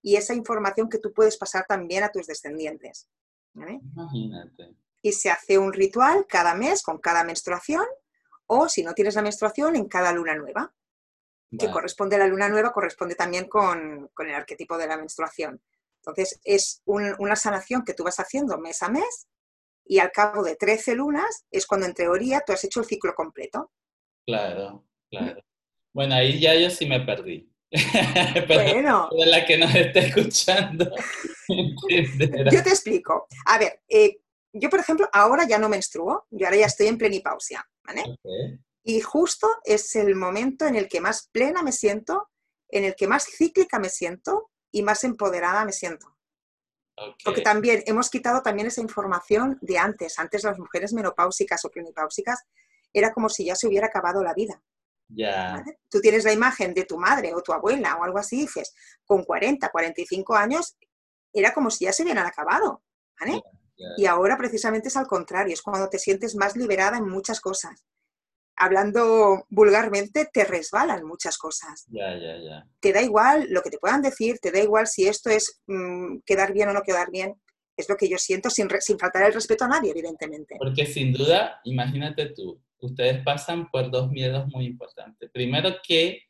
y 0.00 0.16
esa 0.16 0.34
información 0.34 0.88
que 0.88 0.98
tú 0.98 1.12
puedes 1.12 1.36
pasar 1.36 1.66
también 1.66 2.04
a 2.04 2.10
tus 2.10 2.26
descendientes. 2.26 3.08
Imagínate 3.54 4.74
y 5.04 5.12
se 5.12 5.30
hace 5.30 5.58
un 5.58 5.74
ritual 5.74 6.24
cada 6.26 6.54
mes 6.54 6.82
con 6.82 6.96
cada 6.96 7.24
menstruación 7.24 7.84
o 8.46 8.70
si 8.70 8.82
no 8.82 8.94
tienes 8.94 9.14
la 9.14 9.20
menstruación 9.20 9.76
en 9.76 9.86
cada 9.86 10.12
luna 10.12 10.34
nueva. 10.34 10.72
Que 11.56 11.70
corresponde 11.70 12.16
a 12.16 12.18
la 12.18 12.26
luna 12.26 12.48
nueva, 12.48 12.72
corresponde 12.72 13.14
también 13.14 13.46
con, 13.46 14.10
el 14.18 14.34
arquetipo 14.34 14.76
de 14.78 14.88
la 14.88 14.96
menstruación. 14.96 15.62
Entonces 15.98 16.40
es 16.42 16.82
una 16.86 17.36
sanación 17.36 17.84
que 17.84 17.92
tú 17.92 18.02
vas 18.02 18.18
haciendo 18.18 18.58
mes 18.58 18.82
a 18.82 18.88
mes 18.88 19.28
y 19.84 19.98
al 19.98 20.10
cabo 20.10 20.42
de 20.42 20.56
13 20.56 20.94
lunas 20.96 21.44
es 21.50 21.66
cuando 21.66 21.86
en 21.86 21.94
teoría 21.94 22.42
tú 22.44 22.54
has 22.54 22.64
hecho 22.64 22.80
el 22.80 22.86
ciclo 22.86 23.14
completo. 23.14 23.70
Claro, 24.26 24.86
claro. 25.10 25.40
Bueno, 25.92 26.14
ahí 26.14 26.40
ya 26.40 26.54
yo 26.54 26.70
sí 26.70 26.86
me 26.86 27.00
perdí. 27.00 27.52
bueno. 28.48 29.10
De 29.16 29.26
la 29.26 29.44
que 29.44 29.58
nos 29.58 29.72
está 29.74 30.00
escuchando. 30.00 30.90
yo 31.48 32.62
te 32.62 32.70
explico. 32.70 33.28
A 33.46 33.58
ver, 33.58 33.82
eh, 33.86 34.23
yo, 34.54 34.70
por 34.70 34.78
ejemplo, 34.78 35.08
ahora 35.12 35.46
ya 35.46 35.58
no 35.58 35.68
menstruo, 35.68 36.26
yo 36.30 36.46
ahora 36.46 36.58
ya 36.58 36.66
estoy 36.66 36.86
en 36.86 36.96
plenipausia, 36.96 37.68
¿vale? 37.84 38.04
Y 38.84 39.00
justo 39.00 39.48
es 39.64 39.96
el 39.96 40.14
momento 40.14 40.66
en 40.66 40.76
el 40.76 40.88
que 40.88 41.00
más 41.00 41.28
plena 41.32 41.62
me 41.62 41.72
siento, 41.72 42.30
en 42.68 42.84
el 42.84 42.94
que 42.94 43.08
más 43.08 43.26
cíclica 43.26 43.78
me 43.78 43.88
siento 43.88 44.50
y 44.70 44.82
más 44.82 45.02
empoderada 45.02 45.64
me 45.64 45.72
siento. 45.72 46.16
Porque 47.24 47.40
también 47.40 47.82
hemos 47.86 48.08
quitado 48.08 48.42
también 48.42 48.68
esa 48.68 48.80
información 48.80 49.58
de 49.60 49.78
antes. 49.78 50.18
Antes 50.20 50.44
las 50.44 50.58
mujeres 50.58 50.92
menopáusicas 50.92 51.64
o 51.64 51.70
plenipáusicas 51.70 52.44
era 52.92 53.12
como 53.12 53.28
si 53.28 53.46
ya 53.46 53.56
se 53.56 53.66
hubiera 53.66 53.88
acabado 53.88 54.22
la 54.22 54.34
vida. 54.34 54.62
Ya. 55.08 55.64
Tú 55.90 56.00
tienes 56.00 56.24
la 56.24 56.32
imagen 56.32 56.72
de 56.72 56.84
tu 56.84 56.96
madre 56.96 57.34
o 57.34 57.42
tu 57.42 57.52
abuela 57.52 57.96
o 57.96 58.04
algo 58.04 58.18
así, 58.18 58.42
dices, 58.42 58.72
con 59.04 59.24
40, 59.24 59.68
45 59.68 60.36
años, 60.36 60.76
era 61.32 61.52
como 61.52 61.70
si 61.70 61.86
ya 61.86 61.92
se 61.92 62.04
hubieran 62.04 62.26
acabado. 62.26 62.82
¿vale? 63.18 63.42
Y 63.96 64.06
ahora 64.06 64.36
precisamente 64.36 64.88
es 64.88 64.96
al 64.96 65.06
contrario, 65.06 65.52
es 65.52 65.62
cuando 65.62 65.88
te 65.88 65.98
sientes 65.98 66.36
más 66.36 66.56
liberada 66.56 66.96
en 66.98 67.08
muchas 67.08 67.40
cosas 67.40 67.84
hablando 68.56 69.46
vulgarmente, 69.48 70.28
te 70.32 70.44
resbalan 70.44 71.04
muchas 71.04 71.38
cosas. 71.38 71.84
Ya, 71.88 72.16
ya, 72.16 72.36
ya. 72.36 72.66
Te 72.80 72.92
da 72.92 73.02
igual 73.02 73.46
lo 73.50 73.62
que 73.62 73.70
te 73.70 73.78
puedan 73.78 74.02
decir, 74.02 74.38
te 74.40 74.52
da 74.52 74.60
igual 74.60 74.86
si 74.86 75.06
esto 75.06 75.30
es 75.30 75.60
mm, 75.66 76.18
quedar 76.24 76.52
bien 76.52 76.68
o 76.68 76.72
no 76.72 76.82
quedar 76.82 77.10
bien. 77.10 77.34
Es 77.76 77.88
lo 77.88 77.96
que 77.96 78.08
yo 78.08 78.18
siento 78.18 78.50
sin, 78.50 78.68
sin 78.80 78.98
faltar 78.98 79.24
el 79.24 79.34
respeto 79.34 79.64
a 79.64 79.68
nadie, 79.68 79.90
evidentemente. 79.90 80.54
Porque 80.58 80.86
sin 80.86 81.12
duda, 81.12 81.60
imagínate 81.64 82.26
tú, 82.26 82.62
ustedes 82.78 83.22
pasan 83.24 83.68
por 83.70 83.90
dos 83.90 84.10
miedos 84.10 84.46
muy 84.48 84.66
importantes. 84.66 85.28
Primero 85.32 85.76
que 85.86 86.22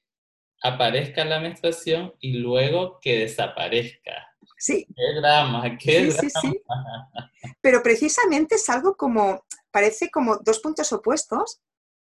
aparezca 0.62 1.24
la 1.26 1.40
menstruación 1.40 2.14
y 2.18 2.38
luego 2.38 2.98
que 3.02 3.18
desaparezca. 3.18 4.33
Sí. 4.64 4.86
Qué 4.96 5.20
drama, 5.20 5.76
qué 5.78 6.06
drama. 6.06 6.20
Sí, 6.20 6.30
sí. 6.40 6.62
Pero 7.60 7.82
precisamente 7.82 8.54
es 8.54 8.70
algo 8.70 8.96
como, 8.96 9.44
parece 9.70 10.10
como 10.10 10.38
dos 10.38 10.60
puntos 10.60 10.90
opuestos, 10.94 11.60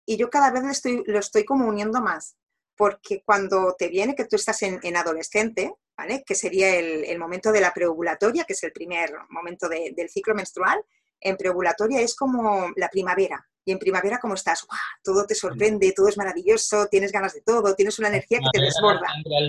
y 0.05 0.17
yo 0.17 0.29
cada 0.29 0.51
vez 0.51 0.61
lo 0.61 0.69
estoy, 0.69 1.03
lo 1.07 1.17
estoy 1.17 1.45
como 1.45 1.67
uniendo 1.67 1.99
más, 1.99 2.37
porque 2.77 3.23
cuando 3.25 3.75
te 3.75 3.87
viene 3.87 4.13
que 4.13 4.25
tú 4.25 4.35
estás 4.35 4.61
en, 4.61 4.95
adolescente, 4.95 5.73
¿vale? 5.97 6.23
que 6.23 6.35
sería 6.35 6.75
el, 6.75 7.17
momento 7.17 7.51
de 7.51 7.61
la 7.61 7.73
preovulatoria, 7.73 8.43
que 8.43 8.53
es 8.53 8.61
el 8.61 8.71
primer 8.71 9.11
momento 9.29 9.67
del 9.67 10.09
ciclo 10.09 10.35
menstrual, 10.35 10.79
en 11.23 11.37
preovulatoria 11.37 12.01
es 12.01 12.15
como 12.15 12.71
la 12.75 12.89
primavera. 12.89 13.45
Y 13.65 13.71
en 13.71 13.79
primavera, 13.79 14.19
como 14.19 14.33
estás? 14.33 14.67
Todo 15.01 15.25
te 15.25 15.35
sorprende, 15.35 15.93
todo 15.95 16.09
es 16.09 16.17
maravilloso, 16.17 16.87
tienes 16.87 17.11
ganas 17.13 17.33
de 17.33 17.41
todo, 17.41 17.73
tienes 17.75 17.97
una 17.97 18.09
energía 18.09 18.39
que 18.39 18.59
te 18.59 18.65
desborda. 18.65 19.07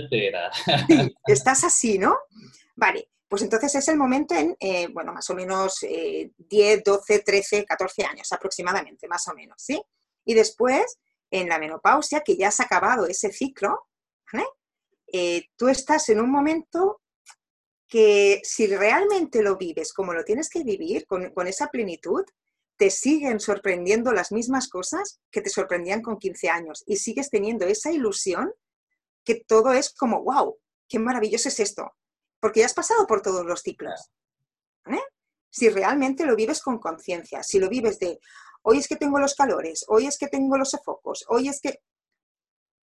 Sí, 0.08 1.14
estás 1.26 1.64
así, 1.64 1.98
¿no? 1.98 2.16
Vale, 2.76 3.08
pues 3.28 3.42
entonces 3.42 3.74
es 3.74 3.88
el 3.88 3.96
momento 3.96 4.34
en, 4.36 4.56
eh, 4.60 4.86
bueno, 4.92 5.12
más 5.12 5.28
o 5.30 5.34
menos 5.34 5.80
10, 5.80 6.84
12, 6.84 7.18
13, 7.20 7.64
14 7.64 8.04
años 8.04 8.32
aproximadamente, 8.32 9.08
más 9.08 9.26
o 9.26 9.34
menos, 9.34 9.56
¿sí? 9.58 9.82
Y 10.24 10.34
después, 10.34 10.98
en 11.30 11.48
la 11.48 11.58
menopausia, 11.58 12.20
que 12.20 12.36
ya 12.36 12.48
has 12.48 12.60
acabado 12.60 13.06
ese 13.06 13.32
ciclo, 13.32 13.88
eh, 15.16 15.48
tú 15.56 15.68
estás 15.68 16.08
en 16.08 16.20
un 16.20 16.30
momento 16.30 17.00
que 17.88 18.40
si 18.44 18.66
realmente 18.66 19.42
lo 19.42 19.56
vives 19.56 19.92
como 19.92 20.12
lo 20.12 20.24
tienes 20.24 20.48
que 20.48 20.64
vivir, 20.64 21.06
con, 21.06 21.30
con, 21.30 21.46
esa 21.46 21.68
plenitud, 21.68 22.24
te 22.76 22.90
siguen 22.90 23.40
sorprendiendo 23.40 24.12
las 24.12 24.32
mismas 24.32 24.68
cosas 24.68 25.20
que 25.30 25.40
te 25.40 25.50
sorprendían 25.50 26.02
con 26.02 26.18
15 26.18 26.48
años 26.48 26.82
y 26.86 26.96
sigues 26.96 27.30
teniendo 27.30 27.66
esa 27.66 27.92
ilusión 27.92 28.52
que 29.24 29.44
todo 29.46 29.72
es 29.72 29.92
como, 29.92 30.22
wow, 30.22 30.56
qué 30.88 30.98
maravilloso 30.98 31.48
es 31.48 31.60
esto, 31.60 31.92
porque 32.40 32.60
ya 32.60 32.66
has 32.66 32.74
pasado 32.74 33.06
por 33.06 33.22
todos 33.22 33.44
los 33.44 33.62
ciclos. 33.62 34.10
Si 35.50 35.68
realmente 35.68 36.26
lo 36.26 36.34
vives 36.34 36.60
con 36.60 36.80
conciencia, 36.80 37.44
si 37.44 37.60
lo 37.60 37.68
vives 37.68 38.00
de, 38.00 38.18
hoy 38.62 38.78
es 38.78 38.88
que 38.88 38.96
tengo 38.96 39.20
los 39.20 39.36
calores, 39.36 39.84
hoy 39.86 40.06
es 40.06 40.18
que 40.18 40.26
tengo 40.26 40.58
los 40.58 40.70
sofocos, 40.70 41.24
hoy 41.28 41.48
es 41.48 41.60
que... 41.60 41.78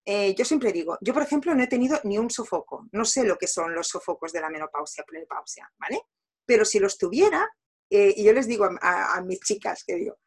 Eh, 0.03 0.34
yo 0.36 0.46
siempre 0.46 0.72
digo, 0.72 0.98
yo 1.01 1.13
por 1.13 1.24
ejemplo 1.24 1.53
no 1.53 1.62
he 1.62 1.67
tenido 1.67 2.00
ni 2.03 2.17
un 2.17 2.29
sofoco, 2.29 2.88
no 2.91 3.05
sé 3.05 3.24
lo 3.24 3.38
que 3.38 3.48
son 3.48 3.75
los 3.75 3.88
sofocos 3.88 4.34
de 4.34 4.41
la 4.41 4.50
menopausia, 4.50 5.03
plenipausia, 5.03 5.72
¿vale? 5.77 6.01
Pero 6.46 6.65
si 6.65 6.79
los 6.79 6.98
tuviera, 6.98 7.48
eh, 7.89 8.13
y 8.17 8.24
yo 8.24 8.34
les 8.34 8.48
digo 8.48 8.67
a, 8.81 9.22
mis 9.22 9.39
chicas 9.41 9.84
que 9.86 9.96
digo, 9.96 10.17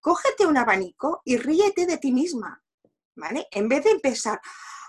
cógete 0.00 0.46
un 0.46 0.56
abanico 0.56 1.22
y 1.24 1.36
ríete 1.36 1.86
de 1.86 1.98
ti 1.98 2.10
misma, 2.10 2.60
¿vale? 3.14 3.46
En 3.52 3.68
vez 3.68 3.84
de 3.84 3.90
empezar, 3.90 4.40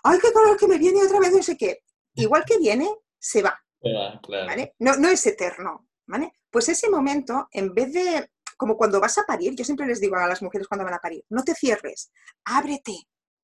ay, 0.03 0.17
qué 0.19 0.33
calor 0.33 0.57
que 0.57 0.67
me 0.67 0.79
viene 0.79 1.03
otra 1.03 1.19
vez, 1.19 1.31
no 1.31 1.43
sé 1.43 1.55
qué. 1.55 1.83
Igual 2.15 2.43
que 2.45 2.57
viene, 2.57 2.89
se 3.19 3.43
va. 3.43 3.61
¿vale? 4.47 4.75
No, 4.79 4.95
no 4.97 5.09
es 5.09 5.25
eterno, 5.27 5.87
¿vale? 6.07 6.33
Pues 6.49 6.67
ese 6.69 6.89
momento, 6.89 7.47
en 7.51 7.73
vez 7.73 7.93
de 7.93 8.31
como 8.61 8.77
cuando 8.77 8.99
vas 8.99 9.17
a 9.17 9.23
parir, 9.23 9.55
yo 9.55 9.65
siempre 9.65 9.87
les 9.87 9.99
digo 9.99 10.15
a 10.17 10.27
las 10.27 10.43
mujeres 10.43 10.67
cuando 10.67 10.85
van 10.85 10.93
a 10.93 10.99
parir, 10.99 11.25
no 11.29 11.43
te 11.43 11.55
cierres, 11.55 12.11
ábrete. 12.45 12.93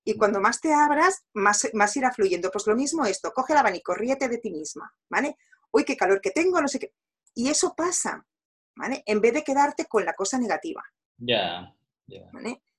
Y 0.07 0.15
cuando 0.15 0.39
más 0.39 0.61
te 0.61 0.73
abras, 0.73 1.25
más, 1.33 1.67
más 1.73 1.97
irá 1.97 2.13
fluyendo. 2.13 2.49
Pues 2.49 2.65
lo 2.65 2.77
mismo 2.77 3.05
esto, 3.05 3.33
coge 3.33 3.51
el 3.51 3.59
abanico, 3.59 3.93
ríete 3.93 4.29
de 4.29 4.37
ti 4.37 4.51
misma, 4.51 4.89
¿vale? 5.09 5.35
Uy, 5.69 5.83
qué 5.83 5.97
calor 5.97 6.21
que 6.21 6.31
tengo, 6.31 6.61
no 6.61 6.69
sé 6.69 6.79
qué. 6.79 6.93
Y 7.33 7.49
eso 7.49 7.75
pasa, 7.75 8.25
¿vale? 8.73 9.03
En 9.05 9.19
vez 9.19 9.33
de 9.33 9.43
quedarte 9.43 9.85
con 9.85 10.05
la 10.05 10.13
cosa 10.13 10.39
negativa. 10.39 10.81
Ya, 11.17 11.75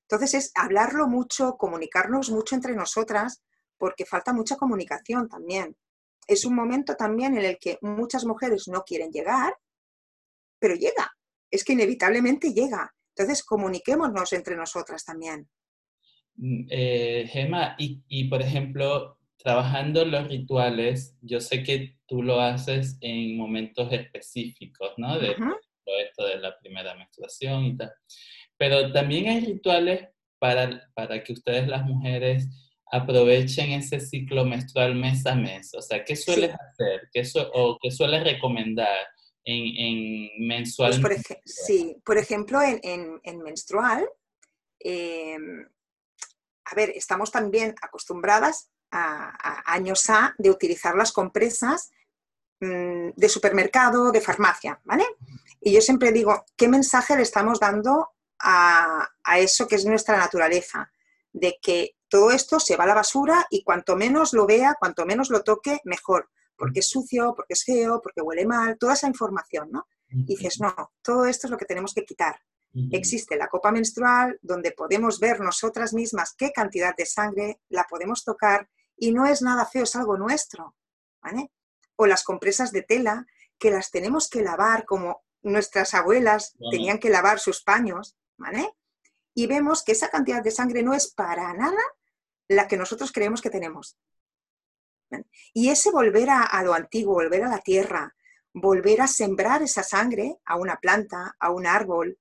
Entonces 0.05 0.33
es 0.33 0.53
hablarlo 0.55 1.07
mucho, 1.07 1.59
comunicarnos 1.59 2.31
mucho 2.31 2.55
entre 2.55 2.75
nosotras, 2.75 3.43
porque 3.77 4.07
falta 4.07 4.33
mucha 4.33 4.57
comunicación 4.57 5.29
también. 5.29 5.77
Es 6.27 6.47
un 6.47 6.55
momento 6.55 6.97
también 6.97 7.37
en 7.37 7.45
el 7.45 7.59
que 7.59 7.77
muchas 7.83 8.25
mujeres 8.25 8.69
no 8.69 8.85
quieren 8.85 9.11
llegar, 9.11 9.55
pero 10.59 10.75
llega 10.77 11.15
es 11.51 11.63
que 11.63 11.75
inevitablemente 11.75 12.55
llega. 12.55 12.95
Entonces, 13.15 13.45
comuniquémonos 13.45 14.33
entre 14.33 14.57
nosotras 14.57 15.05
también. 15.05 15.51
Mm, 16.39 16.67
eh, 16.71 17.29
Gemma, 17.31 17.77
y, 17.79 18.25
por 18.25 18.43
ejemplo, 18.43 19.19
trabajando 19.37 20.05
los 20.05 20.29
rituales, 20.29 21.17
yo 21.21 21.41
sé 21.41 21.63
que 21.63 21.97
tú 22.07 22.23
lo 22.23 22.41
haces 22.41 22.97
en 23.01 23.37
momentos 23.37 23.93
específicos, 23.93 24.93
¿no? 24.97 25.19
De 25.19 25.37
esto 26.03 26.27
de 26.27 26.39
la 26.39 26.59
primera 26.59 26.95
menstruación 26.95 27.65
y 27.65 27.77
tal. 27.77 27.93
Pero 28.57 28.93
también 28.93 29.29
hay 29.29 29.41
rituales 29.41 30.09
para, 30.39 30.91
para 30.95 31.23
que 31.23 31.33
ustedes 31.33 31.69
las 31.69 31.85
mujeres 31.85 32.49
aprovechen 32.91 33.73
ese 33.73 34.01
ciclo 34.01 34.45
menstrual 34.45 34.95
mes 34.95 35.27
a 35.27 35.35
mes. 35.35 35.75
O 35.75 35.83
sea, 35.83 36.05
¿qué 36.05 36.17
sueles 36.17 36.55
hacer? 36.55 37.09
¿Qué 37.13 37.23
¿O 37.55 37.79
qué 37.81 37.91
sueles 37.91 38.25
recomendar? 38.25 38.97
en, 39.49 40.47
mensual. 40.47 41.01
Pues 41.01 41.23
sí, 41.45 41.97
por 42.05 42.19
ejemplo, 42.19 42.61
en, 42.63 43.39
menstrual, 43.43 44.09
em, 44.81 45.67
a 46.71 46.75
ver, 46.75 46.91
estamos 46.91 47.31
también 47.31 47.75
acostumbradas 47.81 48.71
a, 48.91 49.73
años 49.73 50.09
A 50.11 50.35
de 50.39 50.51
utilizar 50.51 50.95
las 50.95 51.13
compresas 51.13 51.91
mm, 52.61 53.11
de 53.17 53.29
supermercado, 53.29 54.13
de 54.13 54.21
farmacia, 54.21 54.81
¿vale? 54.85 55.05
Y 55.61 55.73
yo 55.73 55.81
siempre 55.81 56.13
digo, 56.13 56.45
¿qué 56.57 56.69
mensaje 56.69 57.17
le 57.17 57.23
estamos 57.23 57.61
dando 57.61 58.11
a, 58.39 59.09
a 59.25 59.39
eso 59.39 59.67
que 59.67 59.77
es 59.77 59.85
nuestra 59.85 60.17
naturaleza? 60.17 60.91
De 61.33 61.59
que 61.61 61.97
todo 62.09 62.31
esto 62.31 62.61
se 62.61 62.77
va 62.77 62.85
a 62.85 62.89
la 62.89 62.95
basura 62.95 63.47
y 63.51 63.63
cuanto 63.63 63.97
menos 63.97 64.33
lo 64.33 64.47
vea, 64.47 64.77
cuanto 64.79 65.07
menos 65.07 65.31
lo 65.31 65.43
toque, 65.43 65.81
mejor 65.85 66.31
porque 66.59 66.81
es 66.81 66.91
sucio, 66.91 67.35
porque 67.35 67.55
es 67.55 67.65
feo, 67.65 68.01
porque 68.03 68.21
huele 68.21 68.45
mal, 68.45 68.77
toda 68.79 68.95
esa 68.95 69.07
información, 69.07 69.71
¿no? 69.71 69.87
Y 70.11 70.37
dices, 70.37 70.59
no, 70.61 70.75
todo 71.03 71.27
esto 71.27 71.47
es 71.47 71.51
lo 71.51 71.57
que 71.57 71.67
tenemos 71.67 71.95
que 71.95 72.05
quitar. 72.05 72.41
Existe 72.93 73.37
la 73.37 73.49
copa 73.49 73.73
menstrual 73.73 74.39
donde 74.43 74.73
podemos 74.73 75.19
ver 75.19 75.41
nosotras 75.41 75.95
mismas 75.95 76.35
qué 76.37 76.53
cantidad 76.53 76.95
de 76.95 77.07
sangre 77.07 77.61
la 77.69 77.85
podemos 77.85 78.25
tocar 78.25 78.69
y 78.97 79.13
no 79.13 79.27
es 79.27 79.43
nada 79.43 79.67
feo, 79.67 79.85
es 79.85 79.97
algo 79.97 80.17
nuestro, 80.17 80.77
¿vale? 81.23 81.51
O 81.97 82.07
las 82.07 82.23
compresas 82.25 82.71
de 82.71 82.83
tela 82.83 83.27
que 83.59 83.71
las 83.71 83.91
tenemos 83.91 84.29
que 84.29 84.43
lavar 84.43 84.85
como 84.85 85.25
nuestras 85.43 85.95
abuelas 85.95 86.57
tenían 86.71 86.99
que 86.99 87.11
lavar 87.11 87.41
sus 87.41 87.63
paños, 87.63 88.17
¿vale? 88.37 88.71
Y 89.35 89.47
vemos 89.47 89.83
que 89.83 89.93
esa 89.93 90.09
cantidad 90.09 90.43
de 90.43 90.51
sangre 90.51 90.83
no 90.83 90.95
es 90.95 91.13
para 91.13 91.53
nada 91.55 91.83
la 92.49 92.67
que 92.67 92.77
nosotros 92.77 93.13
creemos 93.13 93.41
que 93.41 93.51
tenemos. 93.51 93.99
Y 95.53 95.71
ese 95.71 95.91
volver 95.91 96.29
a, 96.31 96.63
lo 96.63 96.75
antiguo, 96.75 97.15
volver 97.15 97.45
a 97.45 97.49
la 97.49 97.61
tierra, 97.61 98.15
volver 98.53 99.01
a 99.01 99.07
sembrar 99.07 99.63
esa 99.63 99.83
sangre 99.83 100.39
a 100.45 100.57
una 100.57 100.77
planta, 100.77 101.37
a 101.39 101.51
un 101.51 101.67
árbol, 101.67 102.19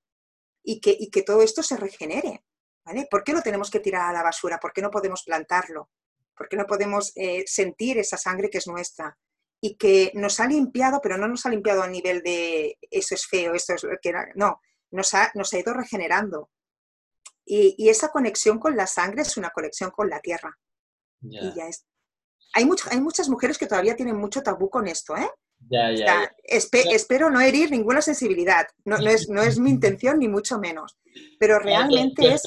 y 0.62 0.80
que, 0.80 0.98
que 1.10 1.22
todo 1.22 1.42
esto 1.42 1.62
se 1.62 1.76
regenere. 1.76 2.44
¿vale? 2.84 3.06
¿Por 3.10 3.22
qué 3.24 3.32
lo 3.32 3.42
tenemos 3.42 3.70
que 3.70 3.80
tirar 3.80 4.08
a 4.08 4.12
la 4.12 4.22
basura? 4.22 4.58
¿Por 4.58 4.72
qué 4.72 4.82
no 4.82 4.90
podemos 4.90 5.22
plantarlo? 5.22 5.90
¿Por 6.36 6.48
qué 6.48 6.56
no 6.56 6.66
podemos 6.66 7.12
eh, 7.16 7.44
sentir 7.46 7.98
esa 7.98 8.16
sangre 8.16 8.48
que 8.48 8.58
es 8.58 8.66
nuestra? 8.66 9.18
Y 9.60 9.76
que 9.76 10.12
nos 10.14 10.40
ha 10.40 10.46
limpiado, 10.46 11.00
pero 11.02 11.18
no 11.18 11.26
nos 11.28 11.44
ha 11.44 11.50
limpiado 11.50 11.82
a 11.82 11.88
nivel 11.88 12.22
de 12.22 12.78
eso 12.90 13.14
es 13.14 13.26
feo, 13.26 13.54
eso 13.54 13.74
es 13.74 13.82
lo 13.82 13.96
que 14.00 14.08
era. 14.10 14.28
No, 14.36 14.60
nos 14.90 15.12
ha, 15.14 15.30
nos 15.34 15.52
ha 15.52 15.58
ido 15.58 15.74
regenerando. 15.74 16.50
Y, 17.44 17.88
esa 17.88 18.10
conexión 18.10 18.58
con 18.58 18.76
la 18.76 18.86
sangre 18.86 19.22
es 19.22 19.36
una 19.36 19.50
conexión 19.50 19.90
con 19.90 20.08
la 20.10 20.20
tierra. 20.20 20.56
Y 21.22 21.52
ya 21.54 21.66
es, 21.66 21.86
hay, 22.52 22.68
hay 22.90 23.00
muchas 23.00 23.28
mujeres 23.28 23.58
que 23.58 23.66
todavía 23.66 23.96
tienen 23.96 24.16
mucho 24.16 24.42
tabú 24.42 24.70
con 24.70 24.86
esto, 24.86 25.16
¿eh? 25.16 25.28
Ya, 25.70 25.92
ya, 25.92 26.32
espero 26.44 27.30
no 27.30 27.40
herir 27.40 27.70
ninguna 27.70 28.00
sensibilidad. 28.00 28.66
No, 28.84 28.96
es, 28.96 29.28
no 29.28 29.42
es 29.42 29.58
mi 29.58 29.70
intención, 29.70 30.18
ni 30.18 30.28
mucho 30.28 30.58
menos. 30.58 30.96
Pero 31.38 31.58
realmente 31.60 32.26
es... 32.26 32.42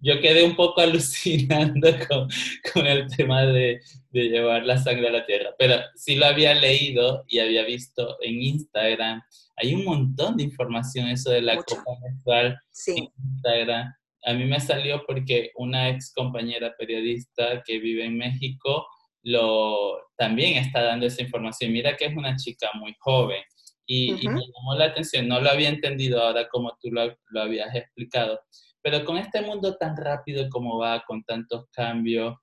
Yo 0.00 0.20
quedé 0.20 0.44
un 0.44 0.54
poco 0.54 0.80
alucinando 0.82 1.88
con, 2.08 2.86
el 2.86 3.06
tema 3.08 3.42
de, 3.46 3.80
llevar 4.12 4.64
la 4.64 4.76
sangre 4.76 5.08
a 5.08 5.12
la 5.12 5.26
tierra, 5.26 5.54
pero 5.58 5.76
sí 5.94 6.16
lo 6.16 6.26
había 6.26 6.54
leído 6.54 7.24
y 7.26 7.38
había 7.38 7.64
visto 7.64 8.16
en 8.20 8.42
Instagram. 8.42 9.22
Hay 9.56 9.74
un 9.74 9.84
montón 9.84 10.36
de 10.36 10.44
información 10.44 11.08
eso 11.08 11.30
de 11.30 11.42
la 11.42 11.56
copa 11.56 11.98
menstrual 12.02 12.58
en 12.88 13.08
Instagram. 13.34 13.94
A 14.26 14.32
mí 14.32 14.44
me 14.44 14.60
salió 14.60 15.04
porque 15.06 15.52
una 15.56 15.88
ex 15.90 16.12
compañera 16.12 16.74
periodista 16.76 17.62
que 17.64 17.78
vive 17.78 18.04
en 18.04 18.18
México 18.18 18.86
lo, 19.24 19.98
también 20.16 20.58
está 20.58 20.82
dando 20.82 21.06
esa 21.06 21.22
información. 21.22 21.72
Mira 21.72 21.96
que 21.96 22.06
es 22.06 22.16
una 22.16 22.36
chica 22.36 22.70
muy 22.74 22.94
joven 23.00 23.42
y, 23.86 24.12
me 24.12 24.40
llamó 24.40 24.74
la 24.76 24.86
atención, 24.86 25.28
no 25.28 25.40
lo 25.40 25.50
había 25.50 25.68
entendido 25.68 26.22
ahora 26.22 26.48
como 26.48 26.76
tú 26.80 26.90
lo, 26.90 27.16
lo, 27.28 27.42
habías 27.42 27.74
explicado, 27.74 28.40
pero 28.80 29.04
con 29.04 29.18
este 29.18 29.42
mundo 29.42 29.76
tan 29.76 29.96
rápido 29.96 30.48
como 30.48 30.78
va, 30.78 31.04
con 31.06 31.22
tantos 31.24 31.66
cambios, 31.70 32.34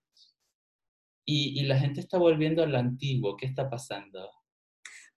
y, 1.26 1.60
y 1.60 1.64
la 1.64 1.80
gente 1.80 2.00
está 2.00 2.18
volviendo 2.18 2.62
a 2.64 2.68
lo 2.68 2.78
antiguo, 2.78 3.38
¿qué 3.38 3.46
está 3.46 3.70
pasando? 3.70 4.30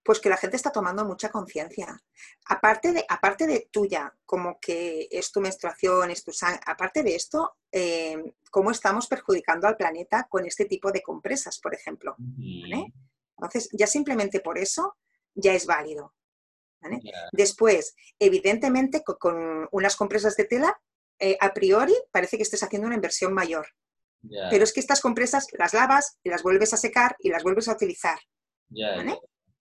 Pues 0.05 0.19
que 0.19 0.29
la 0.29 0.37
gente 0.37 0.55
está 0.55 0.71
tomando 0.71 1.03
mucha 1.03 1.29
conciencia. 1.29 1.99
Aparte 2.45 2.93
de, 2.93 3.03
aparte 3.09 3.47
de 3.47 3.67
tuya, 3.71 4.15
como 4.23 4.59
que 4.61 5.07
es 5.09 5.31
tu 5.31 5.41
menstruación, 5.41 6.11
es 6.11 6.23
tu 6.23 6.31
sangre, 6.31 6.61
aparte 6.67 7.01
de 7.01 7.15
esto, 7.15 7.57
eh, 7.71 8.35
cómo 8.51 8.69
estamos 8.69 9.07
perjudicando 9.07 9.67
al 9.67 9.75
planeta 9.75 10.27
con 10.29 10.45
este 10.45 10.65
tipo 10.65 10.91
de 10.91 11.01
compresas, 11.01 11.57
por 11.59 11.73
ejemplo. 11.73 12.15
Entonces, 13.35 13.67
ya 13.71 13.87
simplemente 13.87 14.41
por 14.41 14.59
eso 14.59 14.95
ya 15.33 15.53
es 15.55 15.65
válido. 15.65 16.13
Después, 17.31 17.95
evidentemente, 18.19 19.03
con, 19.03 19.67
unas 19.71 19.95
compresas 19.95 20.35
de 20.35 20.45
tela, 20.45 20.79
eh, 21.17 21.35
a 21.41 21.51
priori 21.51 21.95
parece 22.11 22.37
que 22.37 22.43
estés 22.43 22.61
haciendo 22.61 22.85
una 22.85 22.95
inversión 22.95 23.33
mayor. 23.33 23.67
Pero 24.51 24.63
es 24.63 24.71
que 24.71 24.79
estas 24.79 25.01
compresas 25.01 25.47
las 25.53 25.73
lavas 25.73 26.19
y 26.23 26.29
las 26.29 26.43
vuelves 26.43 26.73
a 26.73 26.77
secar 26.77 27.15
y 27.19 27.29
las 27.29 27.43
vuelves 27.43 27.67
a 27.67 27.73
utilizar. 27.73 28.19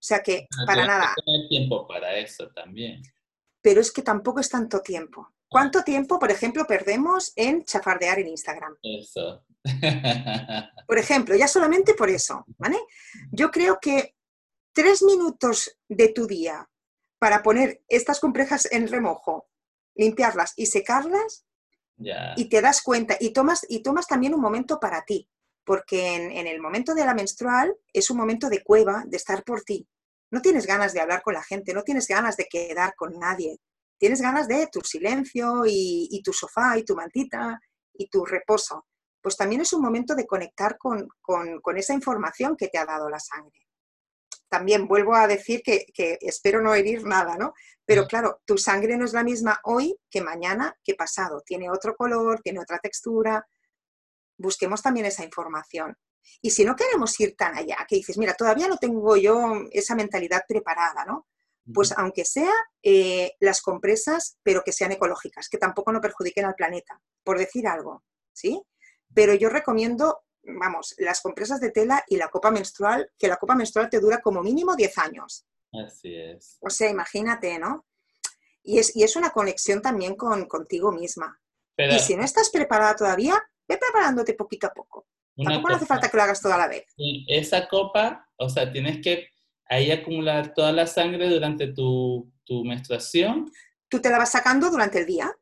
Sea 0.05 0.23
que, 0.23 0.47
ah, 0.51 0.65
para 0.67 0.87
nada. 0.87 1.15
Tener 1.25 1.49
tiempo 1.49 1.87
para 1.87 2.17
eso 2.17 2.49
también. 2.49 3.03
Pero 3.63 3.81
es 3.81 3.91
que 3.91 4.03
tampoco 4.03 4.41
es 4.41 4.49
tanto 4.49 4.81
tiempo. 4.81 5.35
¿Cuánto 5.49 5.83
tiempo, 5.83 6.19
por 6.19 6.31
ejemplo, 6.31 6.67
perdemos 6.67 7.33
en 7.37 7.65
chafardear 7.65 8.19
en 8.19 8.29
Instagram? 8.29 8.77
Eso. 8.83 9.45
por 10.87 10.99
ejemplo, 10.99 11.37
ya 11.37 11.49
solamente 11.49 11.95
por 11.95 12.11
eso, 12.11 12.45
¿vale? 12.59 12.77
Yo 13.31 13.51
creo 13.51 13.79
que 13.81 14.15
tres 14.73 15.03
minutos 15.03 15.79
de 15.89 16.09
tu 16.09 16.27
día 16.27 16.69
para 17.19 17.43
poner 17.43 17.83
estas 17.89 18.21
complejas 18.21 18.69
en 18.71 18.89
remojo, 18.89 19.49
limpiarlas 19.95 20.53
y 20.57 20.67
secarlas, 20.67 21.47
y 22.37 22.49
te 22.49 22.61
das 22.61 22.83
cuenta, 22.83 23.17
y 23.21 23.31
tomas, 23.31 23.65
y 23.69 23.81
tomas 23.81 24.07
también 24.07 24.35
un 24.35 24.41
momento 24.41 24.81
para 24.81 25.05
ti, 25.05 25.31
porque 25.65 26.17
en, 26.17 26.47
el 26.47 26.61
momento 26.61 26.95
de 26.95 27.05
la 27.05 27.15
menstrual 27.15 27.75
es 27.93 28.11
un 28.11 28.17
momento 28.17 28.49
de 28.49 28.63
cueva, 28.63 29.05
de 29.07 29.17
estar 29.17 29.45
por 29.45 29.63
ti. 29.63 29.87
No 30.35 30.43
tienes 30.43 30.67
ganas 30.67 30.93
de 30.93 31.01
hablar 31.01 31.23
con 31.23 31.35
la 31.35 31.45
gente, 31.45 31.73
no 31.73 31.85
tienes 31.85 32.09
ganas 32.09 32.37
de 32.37 32.47
quedar 32.47 32.97
con 32.97 33.17
nadie. 33.21 33.61
Tienes 33.97 34.21
ganas 34.21 34.49
de 34.49 34.67
tu 34.67 34.81
silencio 34.81 35.63
y, 35.65 36.21
tu 36.25 36.33
sofá 36.33 36.77
y 36.77 36.85
tu 36.85 36.97
mantita 36.97 37.61
y 37.93 38.09
tu 38.09 38.25
reposo. 38.25 38.85
Pues 39.23 39.37
también 39.37 39.61
es 39.61 39.73
un 39.73 39.81
momento 39.81 40.17
de 40.17 40.27
conectar 40.27 40.77
con, 40.77 41.09
esa 41.77 41.95
información 41.95 42.57
que 42.57 42.67
te 42.67 42.79
ha 42.79 42.85
dado 42.85 43.09
la 43.09 43.21
sangre. 43.21 43.61
También 44.49 44.89
vuelvo 44.89 45.15
a 45.15 45.29
decir 45.29 45.63
que, 45.63 45.87
que 45.95 46.19
espero 46.21 46.61
no 46.61 46.75
herir 46.75 47.07
nada, 47.07 47.37
¿no? 47.37 47.55
Pero 47.87 48.09
claro, 48.09 48.43
tu 48.45 48.59
sangre 48.59 48.97
no 48.97 49.05
es 49.05 49.13
la 49.13 49.23
misma 49.23 49.61
hoy 49.63 49.97
que 50.11 50.21
mañana, 50.21 50.77
que 50.83 50.97
pasado. 50.97 51.45
Tiene 51.47 51.71
otro 51.71 51.95
color, 51.95 52.41
tiene 52.43 52.59
otra 52.59 52.81
textura, 52.81 53.47
busquemos 54.37 54.83
también 54.83 55.07
esa 55.07 55.25
información. 55.25 55.97
Y 56.41 56.51
si 56.51 56.65
no 56.65 56.77
queremos 56.77 57.19
ir 57.21 57.37
tan 57.37 57.57
allá, 57.57 57.79
que 57.89 57.97
dices, 57.97 58.19
mira, 58.19 58.35
todavía 58.35 58.69
no 58.69 58.77
tengo 58.77 59.17
yo 59.17 59.55
esa 59.71 59.95
mentalidad 59.95 60.43
preparada, 60.47 61.05
¿no? 61.05 61.27
Pues 61.73 61.93
aunque 61.97 62.25
sea 62.25 62.53
eh, 62.83 63.33
las 63.41 63.63
compresas, 63.63 64.37
pero 64.43 64.63
que 64.63 64.73
sean 64.73 64.93
ecológicas, 64.93 65.49
que 65.49 65.57
tampoco 65.57 65.93
no 65.93 66.01
perjudiquen 66.01 66.45
al 66.45 66.55
planeta, 66.55 67.01
por 67.23 67.39
decir 67.39 67.67
algo, 67.67 68.05
¿sí? 68.33 68.63
Pero 69.15 69.33
yo 69.33 69.49
recomiendo, 69.49 70.25
vamos, 70.43 70.95
las 70.99 71.23
compresas 71.23 71.61
de 71.61 71.71
tela 71.71 72.05
y 72.07 72.17
la 72.17 72.29
copa 72.29 72.51
menstrual, 72.51 73.11
que 73.19 73.29
la 73.29 73.37
copa 73.37 73.55
menstrual 73.55 73.89
te 73.89 74.01
dura 74.01 74.21
como 74.21 74.43
mínimo 74.43 74.77
10 74.77 74.99
años. 74.99 75.47
Así 75.73 76.15
es. 76.15 76.59
O 76.61 76.69
sea, 76.69 76.91
imagínate, 76.91 77.59
¿no? 77.59 77.87
Y 78.63 78.79
es, 78.79 78.95
y 78.95 79.03
es 79.03 79.17
una 79.17 79.31
conexión 79.31 79.81
también 79.81 80.17
con, 80.17 80.47
contigo 80.47 80.93
misma. 80.93 81.41
y 81.77 81.99
si 81.99 82.17
no 82.17 82.25
estás 82.25 82.51
preparada 82.51 82.95
todavía, 82.95 83.43
ve 83.67 83.79
preparándote 83.79 84.35
poquito 84.35 84.67
a 84.67 84.73
poco. 84.73 85.07
Tampoco 85.37 85.69
no 85.69 85.77
hace 85.77 85.87
falta 85.87 86.09
que 86.09 86.17
lo 86.17 86.23
hagas 86.23 86.41
toda 86.41 86.57
la 86.57 86.69
vez. 86.69 86.85
Y 86.97 87.27
esa 87.29 87.69
copa, 87.69 88.29
o 88.37 88.49
sea, 88.49 88.71
tienes 88.71 89.03
que 89.03 89.29
ahí 89.67 89.91
acumular 89.91 90.55
toda 90.55 90.73
la 90.73 90.87
sangre 90.87 91.29
durante 91.29 91.73
tu, 91.73 92.31
tu 92.45 92.65
menstruación. 92.65 93.51
Tú 93.89 94.01
te 94.01 94.11
la 94.11 94.19
vas 94.19 94.31
sacando 94.31 94.71
durante 94.71 95.01
el 95.01 95.07
día. 95.07 95.33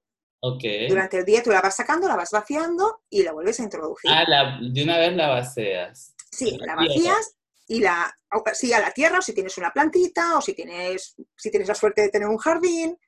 Ok. 0.40 0.64
Durante 0.88 1.18
el 1.18 1.24
día 1.24 1.42
tú 1.42 1.50
la 1.50 1.60
vas 1.60 1.76
sacando, 1.76 2.08
la 2.08 2.16
vas 2.16 2.30
vaciando 2.30 3.02
y 3.08 3.22
la 3.22 3.32
vuelves 3.32 3.60
a 3.60 3.64
introducir. 3.64 4.10
Ah, 4.10 4.24
la, 4.26 4.58
de 4.60 4.82
una 4.82 4.98
vez 4.98 5.14
la 5.14 5.28
vacías. 5.28 6.14
Sí, 6.30 6.58
la, 6.60 6.74
vacías 6.74 7.36
y 7.68 7.80
la, 7.80 8.12
sí, 8.54 8.72
a 8.72 8.80
la 8.80 8.90
tierra, 8.90 9.18
o 9.18 9.22
si 9.22 9.34
tienes 9.34 9.56
una 9.58 9.72
plantita, 9.72 10.36
o 10.36 10.40
si 10.40 10.54
tienes, 10.54 11.14
si 11.36 11.50
tienes 11.50 11.68
la 11.68 11.74
suerte 11.74 12.02
de 12.02 12.08
tener 12.08 12.28
un 12.28 12.38
jardín, 12.38 12.98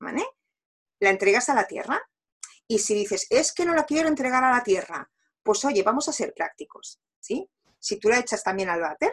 ¿vale? 0.00 0.22
La 1.00 1.10
entregas 1.10 1.48
a 1.48 1.54
la 1.54 1.66
tierra 1.66 2.00
y 2.68 2.78
si 2.78 2.94
dices, 2.94 3.26
es 3.30 3.52
que 3.52 3.64
no 3.64 3.74
la 3.74 3.84
quiero 3.84 4.08
entregar 4.08 4.44
a 4.44 4.50
la 4.50 4.62
tierra, 4.62 5.10
pues 5.42 5.64
oye, 5.64 5.82
vamos 5.82 6.08
a 6.08 6.12
ser 6.12 6.32
prácticos, 6.34 7.00
¿sí? 7.20 7.48
Si 7.78 7.98
tú 7.98 8.08
la 8.08 8.18
echas 8.18 8.42
también 8.42 8.68
al 8.68 8.80
váter, 8.80 9.12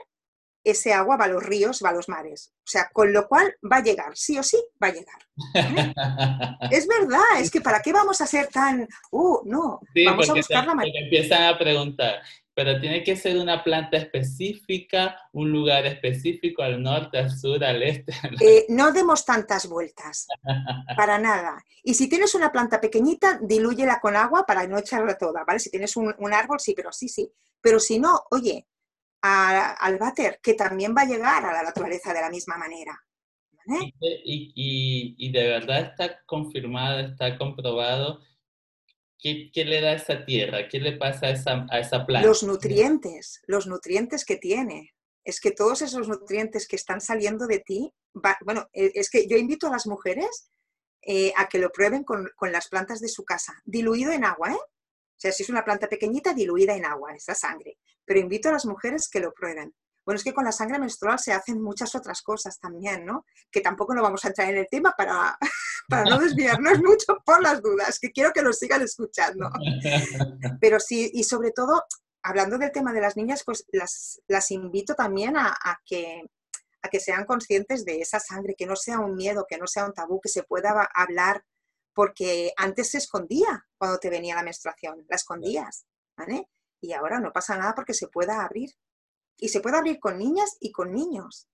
ese 0.64 0.94
agua 0.94 1.18
va 1.18 1.26
a 1.26 1.30
los 1.30 1.44
ríos, 1.44 1.82
va 1.84 1.90
a 1.90 1.94
los 1.94 2.10
mares. 2.10 2.54
O 2.58 2.68
sea, 2.72 2.90
con 2.94 3.12
lo 3.12 3.28
cual 3.28 3.56
va 3.72 3.78
a 3.78 3.84
llegar, 3.84 4.16
sí 4.16 4.38
o 4.38 4.44
sí, 4.44 4.58
va 4.82 4.88
a 4.88 4.94
llegar. 4.94 5.18
es 6.72 6.88
verdad, 6.88 7.40
es 7.40 7.50
que 7.50 7.62
¿para 7.62 7.82
qué 7.82 7.94
vamos 7.94 8.22
a 8.22 8.28
ser 8.28 8.48
tan, 8.48 8.88
uh, 9.12 9.40
no, 9.46 9.82
vamos 10.06 10.30
a 10.30 10.34
buscar 10.34 10.66
la 10.66 10.76
manera. 10.76 11.00
Empiezan 11.00 11.44
a 11.44 11.58
preguntar, 11.58 12.22
pero 12.60 12.78
tiene 12.82 13.06
que 13.06 13.16
ser 13.16 13.38
una 13.38 13.64
planta 13.64 13.96
específica, 13.96 15.18
un 15.32 15.50
lugar 15.50 15.86
específico, 15.86 16.62
al 16.62 16.84
norte, 16.84 17.18
al 17.18 17.32
sur, 17.32 17.64
al 17.64 17.82
este. 17.82 18.12
Eh, 18.42 18.66
no 18.68 18.92
demos 18.92 19.24
tantas 19.24 19.70
vueltas, 19.70 20.28
para 20.98 21.18
nada. 21.18 21.64
Y 21.84 21.94
si 21.94 22.10
tienes 22.10 22.36
una 22.36 22.52
planta 22.52 22.82
pequeñita, 22.82 23.40
dilúyela 23.42 24.02
con 24.02 24.18
agua 24.18 24.46
para 24.46 24.68
no 24.68 24.78
echarla 24.78 25.18
toda, 25.18 25.46
¿vale? 25.46 25.60
Si 25.60 25.70
tienes 25.70 25.96
un, 25.96 26.14
árbol, 26.34 26.60
sí, 26.60 26.74
pero 26.76 26.92
sí, 26.92 27.08
sí. 27.08 27.32
Pero 27.62 27.80
si 27.80 27.98
no, 27.98 28.24
oye, 28.30 28.68
al 29.22 29.98
váter, 29.98 30.40
que 30.42 30.54
también 30.54 30.96
va 30.96 31.02
a 31.02 31.08
llegar 31.08 31.46
a 31.46 31.54
la 31.54 31.64
naturaleza 31.64 32.14
de 32.14 32.22
la 32.22 32.30
misma 32.30 32.58
manera. 32.58 32.98
Y, 34.02 35.16
y, 35.18 35.32
de 35.32 35.48
verdad 35.48 35.82
está 35.82 36.24
confirmado, 36.26 37.00
está 37.02 37.38
comprobado 37.38 38.20
¿Qué, 39.20 39.52
le 39.54 39.82
da 39.82 39.90
a 39.90 39.96
esa 39.96 40.26
tierra? 40.26 40.70
¿Qué 40.70 40.80
le 40.80 40.94
pasa 40.94 41.28
a 41.28 41.32
esa, 41.32 41.68
a 41.70 41.80
esa 41.80 42.06
planta? 42.06 42.26
Los 42.26 42.44
nutrientes, 42.44 43.42
los 43.48 43.68
nutrientes 43.68 44.24
que 44.24 44.38
tiene. 44.38 44.96
Es 45.26 45.42
que 45.42 45.52
todos 45.52 45.82
esos 45.82 46.08
nutrientes 46.08 46.68
que 46.68 46.78
están 46.78 47.02
saliendo 47.02 47.46
de 47.46 47.60
ti, 47.60 47.94
bueno, 48.46 48.70
e, 48.72 48.92
es 48.96 49.10
que 49.10 49.28
yo 49.28 49.36
invito 49.36 49.68
a 49.68 49.72
las 49.72 49.86
mujeres 49.86 50.50
eh, 51.02 51.34
a 51.36 51.50
que 51.50 51.60
lo 51.60 51.70
prueben 51.70 52.06
con, 52.06 52.30
con, 52.36 52.54
las 52.54 52.70
plantas 52.70 53.02
de 53.02 53.10
su 53.10 53.26
casa, 53.26 53.54
diluido 53.66 54.14
en 54.14 54.24
agua, 54.24 54.54
¿eh? 54.54 54.58
O 54.58 55.22
sea, 55.22 55.34
si 55.34 55.44
es 55.44 55.50
una 55.50 55.66
planta 55.66 55.90
pequeñita, 55.90 56.34
diluida 56.34 56.76
en 56.76 56.86
agua, 56.86 57.14
esa 57.14 57.36
sangre. 57.36 57.78
Pero 58.10 58.22
invito 58.22 58.50
a 58.50 58.54
las 58.54 58.66
mujeres 58.66 59.08
que 59.08 59.20
lo 59.20 59.32
prueben. 59.32 59.72
Bueno, 60.04 60.18
es 60.18 60.24
que 60.24 60.34
con 60.34 60.44
la 60.44 60.52
sangre 60.52 60.80
menstrual 60.80 61.20
se 61.20 61.32
hacen 61.32 61.62
muchas 61.62 61.94
otras 61.94 62.24
cosas 62.24 62.60
también, 62.60 63.06
¿no? 63.06 63.28
Que 63.52 63.62
tampoco 63.62 63.94
no 63.94 64.02
vamos 64.02 64.26
a 64.26 64.30
entrar 64.30 64.50
en 64.50 64.58
el 64.58 64.68
tema 64.68 64.96
para, 64.98 65.38
para 65.88 66.06
no 66.06 66.18
desviarnos 66.18 66.80
mucho 66.84 67.20
por 67.24 67.40
las 67.40 67.62
dudas, 67.62 68.00
que 68.00 68.12
quiero 68.12 68.32
que 68.34 68.42
nos 68.42 68.58
sigan 68.58 68.82
escuchando. 68.82 69.52
Pero 70.60 70.80
sí, 70.80 71.12
y 71.14 71.24
sobre 71.24 71.52
todo, 71.52 71.84
hablando 72.24 72.58
del 72.58 72.72
tema 72.72 72.94
de 72.94 73.02
las 73.02 73.16
niñas, 73.16 73.44
pues 73.46 73.64
las, 73.72 74.20
las 74.26 74.50
invito 74.50 74.96
también 74.96 75.38
a, 75.38 75.56
que, 75.86 76.24
a 76.82 76.90
que 76.90 77.00
sean 77.00 77.26
conscientes 77.26 77.86
de 77.86 78.02
esa 78.02 78.20
sangre, 78.20 78.56
que 78.58 78.66
no 78.66 78.76
sea 78.76 79.02
un 79.02 79.14
miedo, 79.14 79.46
que 79.48 79.60
no 79.60 79.68
sea 79.68 79.86
un 79.86 79.94
tabú, 79.94 80.20
que 80.20 80.30
se 80.30 80.42
pueda 80.42 80.90
hablar, 80.96 81.46
porque 81.94 82.54
antes 82.58 82.90
se 82.90 82.98
escondía 82.98 83.68
cuando 83.78 84.00
te 84.00 84.10
venía 84.10 84.34
la 84.34 84.42
menstruación, 84.42 85.06
la 85.08 85.16
escondías, 85.16 85.86
¿vale? 86.18 86.48
Y 86.82 86.94
ahora 86.94 87.20
no 87.20 87.32
pasa 87.32 87.58
nada 87.58 87.74
porque 87.76 87.94
se 87.94 88.08
pueda 88.08 88.44
abrir 88.44 88.72
y 89.38 89.50
se 89.50 89.62
puede 89.62 89.78
abrir 89.78 90.00
con 90.00 90.18
niñas 90.18 90.58
y 90.60 90.72
con 90.72 90.94
niños. 90.94 91.48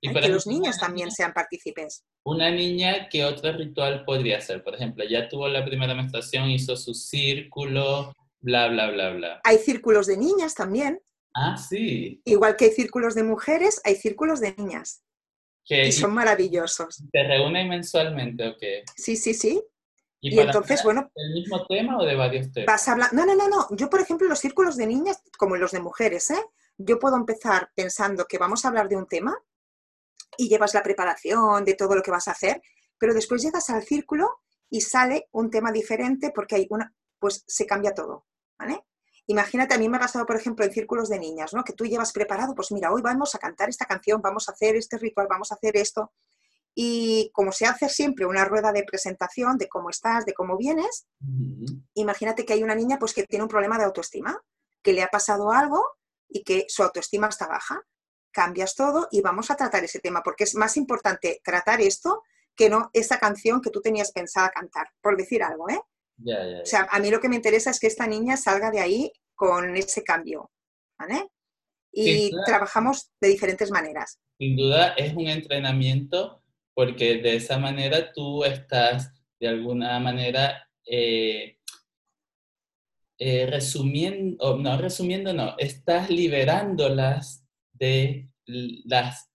Y 0.00 0.12
que 0.12 0.28
los 0.28 0.46
niños 0.46 0.78
también 0.78 1.10
sean 1.10 1.32
partícipes. 1.32 2.04
Una 2.24 2.50
niña, 2.50 3.08
¿qué 3.08 3.24
otro 3.24 3.52
ritual 3.52 4.04
podría 4.04 4.38
hacer? 4.38 4.62
Por 4.62 4.74
ejemplo, 4.74 5.04
ya 5.04 5.28
tuvo 5.28 5.48
la 5.48 5.64
primera 5.64 5.94
menstruación, 5.94 6.50
hizo 6.50 6.76
su 6.76 6.94
círculo, 6.94 8.14
bla, 8.40 8.68
bla, 8.68 8.90
bla, 8.90 9.10
bla. 9.10 9.40
Hay 9.44 9.58
círculos 9.58 10.06
de 10.06 10.16
niñas 10.16 10.54
también. 10.54 11.00
Ah, 11.34 11.56
sí. 11.56 12.20
Igual 12.24 12.56
que 12.56 12.66
hay 12.66 12.70
círculos 12.72 13.14
de 13.14 13.22
mujeres, 13.22 13.80
hay 13.84 13.94
círculos 13.96 14.40
de 14.40 14.54
niñas. 14.56 15.02
y 15.68 15.92
son 15.92 16.12
maravillosos. 16.12 17.02
¿Te 17.12 17.22
reúnen 17.22 17.68
mensualmente 17.68 18.48
o 18.48 18.56
qué? 18.58 18.84
Sí, 18.96 19.16
sí, 19.16 19.34
sí. 19.34 19.62
Y, 20.20 20.38
entonces, 20.38 20.82
bueno... 20.82 21.10
¿El 21.14 21.32
mismo 21.32 21.66
tema 21.66 21.98
o 21.98 22.04
de 22.04 22.14
varios 22.14 22.52
temas? 22.52 22.66
Vas 22.66 22.88
a 22.88 22.92
hablar... 22.92 23.12
No, 23.12 23.24
no, 23.24 23.34
no, 23.34 23.48
no. 23.48 23.66
Yo, 23.70 23.88
por 23.88 24.00
ejemplo, 24.00 24.28
los 24.28 24.38
círculos 24.38 24.76
de 24.76 24.86
niñas, 24.86 25.22
como 25.38 25.56
los 25.56 25.72
de 25.72 25.80
mujeres, 25.80 26.30
¿eh? 26.30 26.44
Yo 26.76 26.98
puedo 26.98 27.16
empezar 27.16 27.70
pensando 27.74 28.26
que 28.26 28.38
vamos 28.38 28.64
a 28.64 28.68
hablar 28.68 28.88
de 28.88 28.96
un 28.96 29.06
tema 29.06 29.36
y 30.36 30.48
llevas 30.48 30.74
la 30.74 30.82
preparación 30.82 31.64
de 31.64 31.74
todo 31.74 31.94
lo 31.94 32.02
que 32.02 32.10
vas 32.10 32.28
a 32.28 32.32
hacer, 32.32 32.60
pero 32.98 33.14
después 33.14 33.42
llegas 33.42 33.70
al 33.70 33.82
círculo 33.82 34.40
y 34.68 34.82
sale 34.82 35.28
un 35.32 35.50
tema 35.50 35.72
diferente 35.72 36.32
porque 36.34 36.56
hay 36.56 36.66
una... 36.70 36.94
Pues 37.18 37.44
se 37.46 37.66
cambia 37.66 37.94
todo, 37.94 38.26
¿vale? 38.58 38.84
Imagínate, 39.26 39.74
a 39.74 39.78
mí 39.78 39.88
me 39.88 39.96
ha 39.96 40.00
pasado, 40.00 40.26
por 40.26 40.36
ejemplo, 40.36 40.64
en 40.64 40.72
círculos 40.72 41.08
de 41.08 41.18
niñas, 41.18 41.54
¿no? 41.54 41.62
Que 41.64 41.72
tú 41.72 41.86
llevas 41.86 42.12
preparado, 42.12 42.54
pues 42.54 42.72
mira, 42.72 42.92
hoy 42.92 43.00
vamos 43.00 43.34
a 43.34 43.38
cantar 43.38 43.68
esta 43.68 43.84
canción, 43.84 44.20
vamos 44.20 44.48
a 44.48 44.52
hacer 44.52 44.74
este 44.76 44.98
ritual, 44.98 45.28
vamos 45.30 45.52
a 45.52 45.54
hacer 45.54 45.76
esto. 45.76 46.12
Y 46.82 47.30
como 47.34 47.52
se 47.52 47.66
hace 47.66 47.90
siempre 47.90 48.24
una 48.24 48.46
rueda 48.46 48.72
de 48.72 48.84
presentación 48.84 49.58
de 49.58 49.68
cómo 49.68 49.90
estás, 49.90 50.24
de 50.24 50.32
cómo 50.32 50.56
vienes, 50.56 51.06
imagínate 51.92 52.46
que 52.46 52.54
hay 52.54 52.62
una 52.62 52.74
niña 52.74 52.98
pues 52.98 53.12
que 53.12 53.24
tiene 53.24 53.42
un 53.42 53.50
problema 53.50 53.76
de 53.76 53.84
autoestima, 53.84 54.42
que 54.82 54.94
le 54.94 55.02
ha 55.02 55.08
pasado 55.08 55.52
algo 55.52 55.84
y 56.26 56.42
que 56.42 56.64
su 56.68 56.82
autoestima 56.82 57.26
está 57.26 57.46
baja. 57.48 57.82
Cambias 58.32 58.76
todo 58.76 59.08
y 59.10 59.20
vamos 59.20 59.50
a 59.50 59.56
tratar 59.56 59.84
ese 59.84 59.98
tema, 59.98 60.22
porque 60.22 60.44
es 60.44 60.54
más 60.54 60.78
importante 60.78 61.42
tratar 61.44 61.82
esto 61.82 62.22
que 62.56 62.70
no 62.70 62.88
esa 62.94 63.18
canción 63.18 63.60
que 63.60 63.68
tú 63.68 63.82
tenías 63.82 64.10
pensada 64.12 64.48
cantar, 64.48 64.88
por 65.02 65.18
decir 65.18 65.42
algo, 65.42 65.68
¿eh? 65.68 65.82
O 66.62 66.64
sea, 66.64 66.88
a 66.90 66.98
mí 66.98 67.10
lo 67.10 67.20
que 67.20 67.28
me 67.28 67.36
interesa 67.36 67.68
es 67.68 67.78
que 67.78 67.88
esta 67.88 68.06
niña 68.06 68.38
salga 68.38 68.70
de 68.70 68.80
ahí 68.80 69.12
con 69.34 69.76
ese 69.76 70.02
cambio, 70.02 70.50
¿vale? 70.98 71.28
Y 71.92 72.30
trabajamos 72.46 73.10
de 73.20 73.28
diferentes 73.28 73.70
maneras. 73.70 74.18
Sin 74.38 74.56
duda 74.56 74.94
es 74.94 75.12
un 75.12 75.26
entrenamiento 75.26 76.39
porque 76.80 77.18
de 77.18 77.36
esa 77.36 77.58
manera 77.58 78.10
tú 78.10 78.42
estás 78.42 79.12
de 79.38 79.48
alguna 79.48 80.00
manera 80.00 80.66
eh, 80.86 81.58
eh, 83.18 83.46
resumiendo, 83.50 84.56
no, 84.56 84.78
resumiendo, 84.78 85.34
no, 85.34 85.56
estás 85.58 86.08
liberándolas 86.08 87.46
de 87.74 88.30
las 88.86 89.30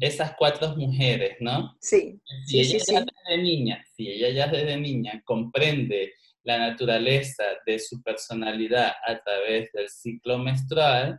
esas 0.00 0.34
cuatro 0.36 0.76
mujeres, 0.76 1.38
¿no? 1.40 1.74
Sí. 1.80 2.20
Si 2.44 2.60
ella 2.60 2.78
ya 2.86 3.00
desde 3.00 3.42
niña, 3.42 3.82
si 3.96 4.06
ella 4.06 4.28
ya 4.28 4.46
desde 4.48 4.76
niña 4.76 5.22
comprende 5.24 6.12
la 6.42 6.58
naturaleza 6.58 7.44
de 7.64 7.78
su 7.78 8.02
personalidad 8.02 8.92
a 9.06 9.18
través 9.20 9.72
del 9.72 9.88
ciclo 9.88 10.36
menstrual, 10.36 11.18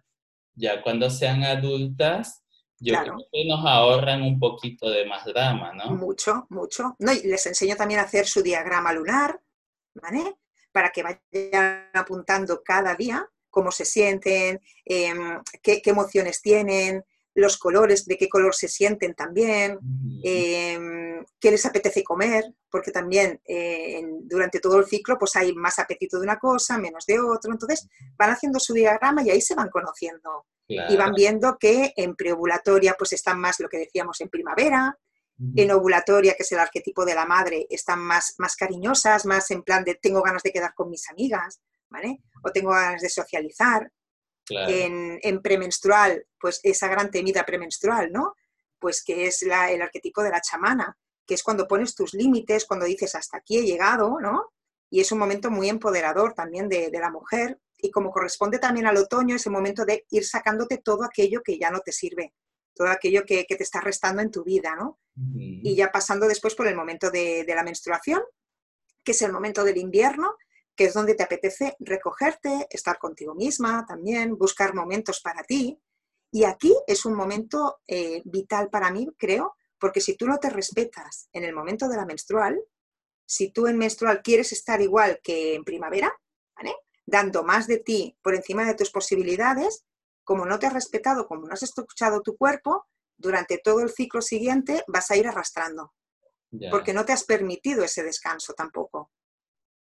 ya 0.53 0.79
cuando 0.83 1.09
sean 1.09 1.43
adultas, 1.43 2.43
yo 2.81 2.99
creo 2.99 3.27
que 3.31 3.45
nos 3.45 3.65
ahorran 3.65 4.23
un 4.23 4.39
poquito 4.39 4.89
de 4.89 5.05
más 5.05 5.23
drama, 5.25 5.71
¿no? 5.73 5.91
Mucho, 5.91 6.47
mucho. 6.49 6.95
No, 6.99 7.11
y 7.13 7.21
les 7.21 7.45
enseño 7.45 7.75
también 7.75 7.99
a 7.99 8.03
hacer 8.03 8.25
su 8.25 8.41
diagrama 8.41 8.91
lunar, 8.91 9.39
¿vale? 9.93 10.35
Para 10.71 10.89
que 10.89 11.03
vayan 11.03 11.89
apuntando 11.93 12.63
cada 12.63 12.95
día 12.95 13.27
cómo 13.49 13.71
se 13.71 13.85
sienten, 13.85 14.59
em, 14.85 15.41
qué, 15.61 15.81
emociones 15.85 16.41
tienen, 16.41 17.03
los 17.33 17.57
colores, 17.57 18.05
de 18.05 18.17
qué 18.17 18.27
color 18.27 18.55
se 18.55 18.67
sienten 18.67 19.13
también, 19.13 19.77
em, 20.23 21.23
qué 21.39 21.51
les 21.51 21.65
apetece 21.65 22.03
comer, 22.03 22.43
porque 22.69 22.91
también 22.91 23.39
eh, 23.45 24.01
durante 24.23 24.59
todo 24.59 24.79
el 24.79 24.85
ciclo 24.85 25.17
pues 25.17 25.35
hay 25.35 25.53
más 25.53 25.79
apetito 25.79 26.17
de 26.17 26.23
una 26.23 26.39
cosa, 26.39 26.77
menos 26.77 27.05
de 27.05 27.19
otro, 27.19 27.51
entonces 27.51 27.87
van 28.17 28.31
haciendo 28.31 28.59
su 28.59 28.73
diagrama 28.73 29.23
y 29.23 29.29
ahí 29.29 29.41
se 29.41 29.55
van 29.55 29.69
conociendo. 29.69 30.45
Y 30.67 30.95
van 30.95 31.13
viendo 31.13 31.57
que 31.59 31.91
en 31.97 32.15
preovulatoria 32.15 32.95
pues 32.97 33.11
están 33.11 33.39
más 33.39 33.59
lo 33.59 33.67
que 33.67 33.77
decíamos 33.77 34.21
en 34.21 34.29
primavera, 34.29 34.97
en 35.55 35.71
ovulatoria, 35.71 36.35
que 36.35 36.43
es 36.43 36.51
el 36.51 36.59
arquetipo 36.59 37.03
de 37.03 37.15
la 37.15 37.25
madre, 37.25 37.65
están 37.69 37.99
más, 37.99 38.35
más 38.37 38.55
cariñosas, 38.55 39.25
más 39.25 39.49
en 39.51 39.63
plan 39.63 39.83
de 39.83 39.95
tengo 39.95 40.21
ganas 40.21 40.43
de 40.43 40.51
quedar 40.51 40.73
con 40.73 40.89
mis 40.89 41.09
amigas, 41.09 41.59
¿vale? 41.89 42.19
O 42.43 42.51
tengo 42.51 42.71
ganas 42.71 43.01
de 43.01 43.09
socializar. 43.09 43.91
En, 44.49 45.41
premenstrual, 45.41 46.25
pues 46.37 46.59
esa 46.63 46.89
gran 46.89 47.09
temida 47.09 47.45
premenstrual, 47.45 48.11
¿no? 48.11 48.35
Pues 48.79 49.01
que 49.01 49.27
es 49.27 49.41
el 49.43 49.81
arquetipo 49.81 50.21
de 50.23 50.29
la 50.29 50.41
chamana, 50.41 50.97
que 51.25 51.35
es 51.35 51.43
cuando 51.43 51.67
pones 51.67 51.95
tus 51.95 52.13
límites, 52.13 52.65
cuando 52.65 52.85
dices 52.85 53.15
hasta 53.15 53.37
aquí 53.37 53.59
he 53.59 53.63
llegado, 53.63 54.19
¿no? 54.19 54.51
Y 54.89 54.99
es 54.99 55.11
un 55.13 55.19
momento 55.19 55.49
muy 55.49 55.69
empoderador 55.69 56.33
también 56.33 56.67
de, 56.67 56.91
la 56.91 57.09
mujer. 57.09 57.60
Y 57.81 57.91
como 57.91 58.11
corresponde 58.11 58.59
también 58.59 58.85
al 58.85 58.97
otoño, 58.97 59.35
es 59.35 59.45
el 59.45 59.51
momento 59.51 59.85
de 59.85 60.05
ir 60.09 60.25
sacándote 60.25 60.77
todo 60.77 61.03
aquello 61.03 61.41
que 61.43 61.57
ya 61.57 61.71
no 61.71 61.79
te 61.79 61.91
sirve, 61.91 62.33
todo 62.75 62.87
aquello 62.87 63.23
que, 63.25 63.45
te 63.45 63.63
está 63.63 63.81
restando 63.81 64.21
en 64.21 64.31
tu 64.31 64.43
vida, 64.43 64.75
¿no? 64.75 64.99
Y 65.15 65.75
ya 65.75 65.91
pasando 65.91 66.27
después 66.27 66.55
por 66.55 66.67
el 66.67 66.75
momento 66.75 67.09
de, 67.09 67.43
de 67.43 67.55
la 67.55 67.63
menstruación, 67.63 68.21
que 69.03 69.11
es 69.11 69.21
el 69.21 69.33
momento 69.33 69.63
del 69.63 69.77
invierno, 69.77 70.35
que 70.75 70.85
es 70.85 70.93
donde 70.93 71.15
te 71.15 71.23
apetece 71.23 71.75
recogerte, 71.79 72.67
estar 72.69 72.97
contigo 72.97 73.35
misma 73.35 73.85
también, 73.87 74.37
buscar 74.37 74.73
momentos 74.73 75.21
para 75.21 75.43
ti. 75.43 75.79
Y 76.31 76.45
aquí 76.45 76.73
es 76.87 77.05
un 77.05 77.13
momento 77.13 77.81
eh, 77.87 78.21
vital 78.25 78.69
para 78.69 78.91
mí, 78.91 79.07
creo, 79.17 79.55
porque 79.77 79.99
si 79.99 80.15
tú 80.15 80.27
no 80.27 80.37
te 80.37 80.49
respetas 80.49 81.27
en 81.33 81.43
el 81.43 81.53
momento 81.53 81.89
de 81.89 81.97
la 81.97 82.05
menstrual, 82.05 82.61
si 83.25 83.51
tú 83.51 83.67
en 83.67 83.77
menstrual 83.77 84.21
quieres 84.21 84.51
estar 84.51 84.81
igual 84.81 85.19
que 85.23 85.55
en 85.55 85.63
primavera, 85.63 86.11
dando 87.11 87.43
más 87.43 87.67
de 87.67 87.77
ti 87.77 88.17
por 88.23 88.33
encima 88.33 88.65
de 88.65 88.75
tus 88.75 88.89
posibilidades, 88.89 89.85
como 90.23 90.45
no 90.45 90.57
te 90.57 90.67
has 90.67 90.73
respetado, 90.73 91.27
como 91.27 91.47
no 91.47 91.53
has 91.53 91.63
escuchado 91.63 92.21
tu 92.21 92.37
cuerpo, 92.37 92.87
durante 93.17 93.59
todo 93.59 93.81
el 93.81 93.89
ciclo 93.89 94.21
siguiente 94.21 94.83
vas 94.87 95.11
a 95.11 95.17
ir 95.17 95.27
arrastrando, 95.27 95.93
porque 96.71 96.93
no 96.93 97.05
te 97.05 97.13
has 97.13 97.23
permitido 97.23 97.83
ese 97.83 98.03
descanso 98.03 98.53
tampoco. 98.53 99.11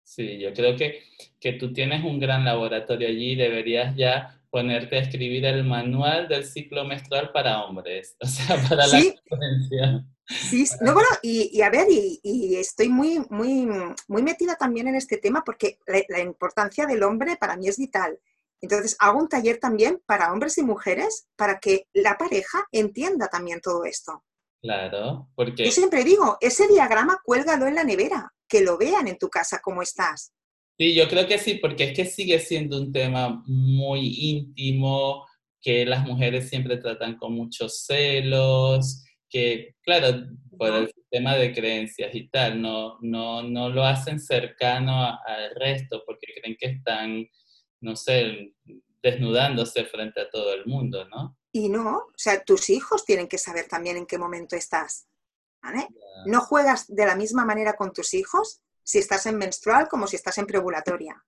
Sí, 0.03 0.39
yo 0.39 0.53
creo 0.53 0.75
que, 0.75 1.03
que 1.39 1.53
tú 1.53 1.71
tienes 1.71 2.03
un 2.03 2.19
gran 2.19 2.43
laboratorio 2.43 3.07
allí 3.07 3.31
y 3.31 3.35
deberías 3.35 3.95
ya 3.95 4.41
ponerte 4.49 4.97
a 4.97 5.01
escribir 5.01 5.45
el 5.45 5.63
manual 5.63 6.27
del 6.27 6.43
ciclo 6.43 6.83
menstrual 6.83 7.31
para 7.31 7.63
hombres, 7.63 8.17
o 8.19 8.27
sea, 8.27 8.57
para 8.67 8.87
la 8.87 8.99
experiencia. 8.99 10.05
Sí, 10.49 10.65
no, 10.81 10.93
bueno, 10.93 11.09
y, 11.21 11.61
a 11.61 11.69
ver, 11.69 11.87
y, 11.89 12.55
estoy 12.55 12.89
muy, 12.89 13.19
muy, 13.29 13.67
muy 14.07 14.23
metida 14.23 14.55
también 14.55 14.87
en 14.87 14.95
este 14.95 15.17
tema 15.17 15.43
porque 15.45 15.79
la, 15.85 16.19
importancia 16.21 16.85
del 16.85 17.03
hombre 17.03 17.37
para 17.37 17.57
mí 17.57 17.67
es 17.67 17.77
vital. 17.77 18.19
Entonces, 18.61 18.95
hago 18.99 19.19
un 19.19 19.27
taller 19.27 19.57
también 19.57 20.01
para 20.05 20.31
hombres 20.31 20.57
y 20.57 20.63
mujeres 20.63 21.27
para 21.35 21.59
que 21.59 21.87
la 21.93 22.17
pareja 22.17 22.65
entienda 22.71 23.27
también 23.27 23.59
todo 23.59 23.85
esto. 23.85 24.23
Claro, 24.61 25.29
porque... 25.35 25.65
Yo 25.65 25.71
siempre 25.71 26.03
digo, 26.03 26.37
ese 26.39 26.67
diagrama 26.67 27.19
cuélgalo 27.23 27.65
en 27.65 27.75
la 27.75 27.83
nevera, 27.83 28.31
que 28.47 28.61
lo 28.61 28.77
vean 28.77 29.07
en 29.07 29.17
tu 29.17 29.29
casa 29.29 29.59
cómo 29.63 29.81
estás. 29.81 30.31
Sí, 30.77 30.93
yo 30.95 31.07
creo 31.07 31.27
que 31.27 31.39
sí, 31.39 31.55
porque 31.55 31.85
es 31.85 31.95
que 31.95 32.05
sigue 32.05 32.39
siendo 32.39 32.77
un 32.79 32.91
tema 32.91 33.43
muy 33.47 34.15
íntimo, 34.19 35.25
que 35.61 35.85
las 35.85 36.05
mujeres 36.05 36.49
siempre 36.49 36.77
tratan 36.77 37.17
con 37.17 37.33
muchos 37.33 37.85
celos, 37.85 39.03
que, 39.31 39.75
claro, 39.81 40.27
por 40.57 40.73
el 40.73 40.93
tema 41.09 41.35
de 41.35 41.53
creencias 41.53 42.13
y 42.13 42.27
tal, 42.29 42.61
no, 42.61 42.99
no, 43.01 43.41
no 43.41 43.69
lo 43.69 43.83
hacen 43.83 44.19
cercano 44.19 45.17
al 45.25 45.55
resto 45.55 46.03
porque 46.05 46.33
creen 46.39 46.57
que 46.59 46.67
están, 46.67 47.27
no 47.79 47.95
sé, 47.95 48.53
desnudándose 49.01 49.85
frente 49.85 50.21
a 50.21 50.29
todo 50.29 50.53
el 50.53 50.65
mundo, 50.65 51.07
¿no? 51.07 51.37
Y 51.53 51.69
no, 51.69 51.97
o 51.97 52.13
sea, 52.15 52.43
tus 52.43 52.69
hijos 52.69 53.05
tienen 53.05 53.27
que 53.27 53.37
saber 53.37 53.67
también 53.67 53.97
en 53.97 54.05
qué 54.05 54.17
momento 54.17 54.55
estás. 54.55 55.07
¿vale? 55.61 55.87
No 56.25 56.41
juegas 56.41 56.85
de 56.87 57.05
la 57.05 57.15
misma 57.15 57.45
manera 57.45 57.73
con 57.73 57.93
tus 57.93 58.13
hijos 58.13 58.61
si 58.83 58.99
estás 58.99 59.25
en 59.25 59.37
menstrual 59.37 59.87
como 59.87 60.07
si 60.07 60.15
estás 60.15 60.37
en 60.37 60.47
preovulatoria. 60.47 61.23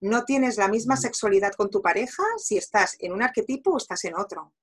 No 0.00 0.24
tienes 0.24 0.56
la 0.56 0.68
misma 0.68 0.96
sexualidad 0.96 1.52
con 1.52 1.70
tu 1.70 1.82
pareja 1.82 2.22
si 2.38 2.56
estás 2.56 2.96
en 3.00 3.12
un 3.12 3.22
arquetipo 3.22 3.72
o 3.72 3.76
estás 3.76 4.04
en 4.04 4.16
otro. 4.16 4.54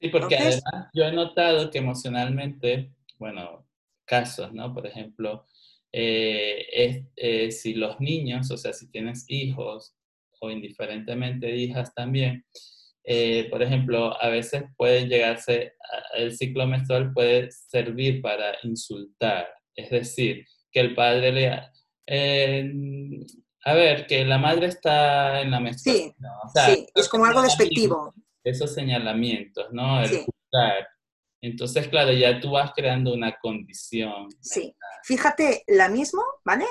Sí, 0.00 0.08
porque 0.08 0.36
además 0.36 0.90
yo 0.92 1.04
he 1.04 1.12
notado 1.12 1.70
que 1.70 1.78
emocionalmente, 1.78 2.92
bueno, 3.18 3.66
casos, 4.04 4.52
¿no? 4.52 4.74
Por 4.74 4.86
ejemplo, 4.86 5.46
eh, 5.92 7.06
eh, 7.16 7.50
si 7.50 7.74
los 7.74 8.00
niños, 8.00 8.50
o 8.50 8.56
sea, 8.56 8.72
si 8.72 8.90
tienes 8.90 9.24
hijos 9.28 9.94
o 10.40 10.50
indiferentemente 10.50 11.56
hijas 11.56 11.94
también, 11.94 12.44
eh, 13.06 13.48
por 13.50 13.62
ejemplo, 13.62 14.20
a 14.20 14.28
veces 14.28 14.64
puede 14.76 15.06
llegarse, 15.06 15.74
el 16.14 16.34
ciclo 16.36 16.66
menstrual 16.66 17.12
puede 17.12 17.50
servir 17.50 18.22
para 18.22 18.56
insultar, 18.62 19.46
es 19.76 19.90
decir, 19.90 20.46
que 20.72 20.80
el 20.80 20.94
padre 20.94 21.32
le... 21.32 21.60
Eh, 22.06 22.72
a 23.66 23.72
ver, 23.74 24.06
que 24.06 24.24
la 24.24 24.38
madre 24.38 24.66
está 24.66 25.40
en 25.40 25.50
la 25.50 25.60
menstruación. 25.60 26.14
Sí, 26.66 26.86
es 26.94 27.08
como 27.08 27.24
algo 27.24 27.42
despectivo. 27.42 28.14
Esos 28.44 28.74
señalamientos, 28.74 29.72
¿no? 29.72 30.02
El 30.02 30.10
juzgar. 30.10 30.88
Entonces, 31.40 31.88
claro, 31.88 32.12
ya 32.12 32.40
tú 32.40 32.52
vas 32.52 32.72
creando 32.74 33.12
una 33.12 33.36
condición. 33.38 34.28
Sí, 34.40 34.74
fíjate, 35.02 35.64
la 35.66 35.88
misma, 35.88 36.22
¿vale? 36.44 36.66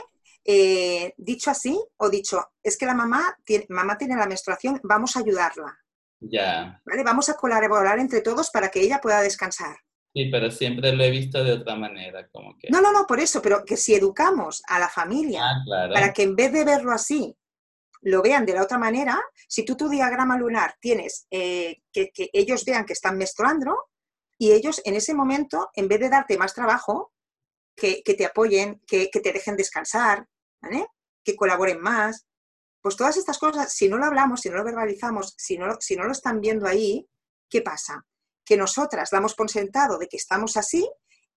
Eh, 0.46 1.14
dicho 1.18 1.52
así 1.52 1.80
o 1.98 2.10
dicho, 2.10 2.44
es 2.62 2.78
que 2.78 2.86
la 2.86 2.94
mamá 2.94 3.38
tiene, 3.46 3.66
mamá 3.70 3.98
tiene 3.98 4.16
la 4.16 4.26
menstruación, 4.26 4.80
vamos 4.84 5.16
a 5.16 5.20
ayudarla. 5.20 5.78
Ya. 6.20 6.82
¿Vale? 6.86 7.04
Vamos 7.04 7.30
a 7.30 7.36
colaborar 7.36 8.00
entre 8.00 8.22
todos 8.22 8.50
para 8.50 8.70
que 8.70 8.82
ella 8.82 9.00
pueda 9.02 9.22
descansar. 9.22 9.76
Sí, 10.16 10.30
pero 10.32 10.52
siempre 10.52 10.94
lo 10.94 11.04
he 11.04 11.10
visto 11.10 11.44
de 11.44 11.54
otra 11.54 11.76
manera, 11.76 12.28
como 12.32 12.56
que... 12.58 12.70
No, 12.70 12.82
no, 12.82 12.92
no, 12.92 13.08
por 13.08 13.20
eso, 13.20 13.42
pero 13.42 13.66
que 13.66 13.78
si 13.78 13.96
educamos 13.96 14.62
a 14.68 14.78
la 14.78 14.88
familia 14.88 15.42
Ah, 15.44 15.90
para 15.92 16.14
que 16.14 16.24
en 16.24 16.36
vez 16.36 16.54
de 16.54 16.64
verlo 16.64 16.92
así, 16.92 17.36
lo 18.04 18.22
vean 18.22 18.46
de 18.46 18.54
la 18.54 18.64
otra 18.64 18.78
manera, 18.78 19.22
si 19.48 19.64
tú 19.66 19.76
tu 19.76 19.90
diagrama 19.90 20.38
lunar 20.38 20.76
tienes 20.80 21.28
eh, 21.32 21.82
que, 21.92 22.12
ellos 22.34 22.66
vean 22.66 22.86
que 22.86 22.94
están 22.94 23.18
menstruando 23.18 23.90
y 24.38 24.52
ellos 24.52 24.82
en 24.86 24.96
ese 24.96 25.14
momento, 25.14 25.70
en 25.76 25.88
vez 25.88 26.00
de 26.00 26.10
darte 26.10 26.38
más 26.38 26.54
trabajo, 26.54 27.14
que, 27.76 28.04
que 28.04 28.14
te 28.14 28.26
apoyen, 28.26 28.82
que, 28.86 29.10
que, 29.10 29.20
te 29.20 29.32
dejen 29.32 29.56
descansar, 29.56 30.28
¿vale? 30.62 30.88
que 31.24 31.36
colaboren 31.36 31.82
más. 31.82 32.28
Pues 32.82 32.98
todas 32.98 33.18
estas 33.18 33.40
cosas, 33.40 33.74
si 33.74 33.88
no 33.88 33.98
lo 33.98 34.06
hablamos, 34.06 34.42
si 34.42 34.50
no 34.50 34.58
lo 34.58 34.64
verbalizamos, 34.64 35.34
si 35.38 35.58
no, 35.58 35.78
si 35.80 35.96
no 35.96 36.04
lo 36.04 36.12
están 36.12 36.42
viendo 36.42 36.68
ahí, 36.68 37.08
¿qué 37.50 37.62
pasa? 37.62 38.06
Que 38.44 38.58
nosotras 38.58 39.10
damos 39.10 39.36
por 39.36 39.50
sentado 39.50 39.98
de 39.98 40.08
que 40.08 40.18
estamos 40.18 40.58
así, 40.58 40.88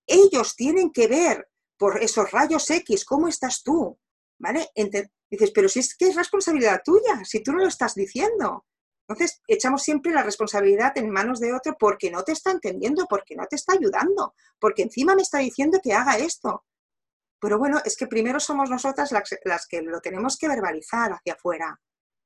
ellos 0.06 0.56
tienen 0.56 0.90
que 0.90 1.06
ver 1.06 1.48
por 1.76 2.02
esos 2.02 2.30
rayos 2.32 2.68
X 2.68 3.04
cómo 3.04 3.28
estás 3.28 3.62
tú, 3.62 3.98
¿vale? 4.38 4.68
Dices, 5.30 5.50
pero 5.52 5.68
si 5.68 5.80
es 5.80 5.96
que 5.96 6.08
es 6.08 6.16
responsabilidad 6.16 6.82
tuya, 6.84 7.24
si 7.24 7.42
tú 7.42 7.52
no 7.52 7.58
lo 7.58 7.68
estás 7.68 7.94
diciendo. 7.94 8.64
Entonces, 9.08 9.40
echamos 9.46 9.82
siempre 9.82 10.12
la 10.12 10.22
responsabilidad 10.22 10.96
en 10.98 11.10
manos 11.10 11.38
de 11.38 11.52
otro 11.52 11.76
porque 11.78 12.10
no 12.10 12.24
te 12.24 12.32
está 12.32 12.50
entendiendo, 12.50 13.06
porque 13.08 13.36
no 13.36 13.46
te 13.46 13.56
está 13.56 13.74
ayudando, 13.74 14.34
porque 14.58 14.82
encima 14.82 15.14
me 15.14 15.22
está 15.22 15.38
diciendo 15.38 15.78
que 15.82 15.92
haga 15.92 16.18
esto. 16.18 16.64
Pero 17.40 17.58
bueno, 17.58 17.80
es 17.84 17.96
que 17.96 18.06
primero 18.06 18.40
somos 18.40 18.68
nosotras 18.68 19.12
las, 19.12 19.22
las 19.44 19.66
que 19.68 19.82
lo 19.82 20.00
tenemos 20.00 20.36
que 20.36 20.48
verbalizar 20.48 21.12
hacia 21.12 21.34
afuera. 21.34 21.80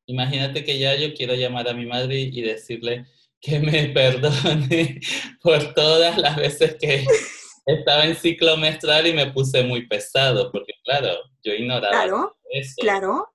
Imagínate 0.06 0.64
que 0.64 0.78
ya 0.78 0.94
yo 0.96 1.12
quiero 1.14 1.34
llamar 1.34 1.68
a 1.68 1.74
mi 1.74 1.84
madre 1.84 2.18
y 2.20 2.42
decirle 2.42 3.06
que 3.40 3.60
me 3.60 3.88
perdone 3.94 5.00
por 5.42 5.74
todas 5.74 6.16
las 6.16 6.36
veces 6.36 6.76
que 6.80 7.04
estaba 7.66 8.04
en 8.04 8.16
ciclo 8.16 8.56
menstrual 8.56 9.06
y 9.06 9.12
me 9.12 9.30
puse 9.32 9.62
muy 9.62 9.86
pesado, 9.86 10.50
porque 10.50 10.72
claro, 10.84 11.10
yo 11.42 11.52
ignoraba 11.52 11.90
claro, 11.90 12.36
eso. 12.50 12.74
Claro, 12.78 13.32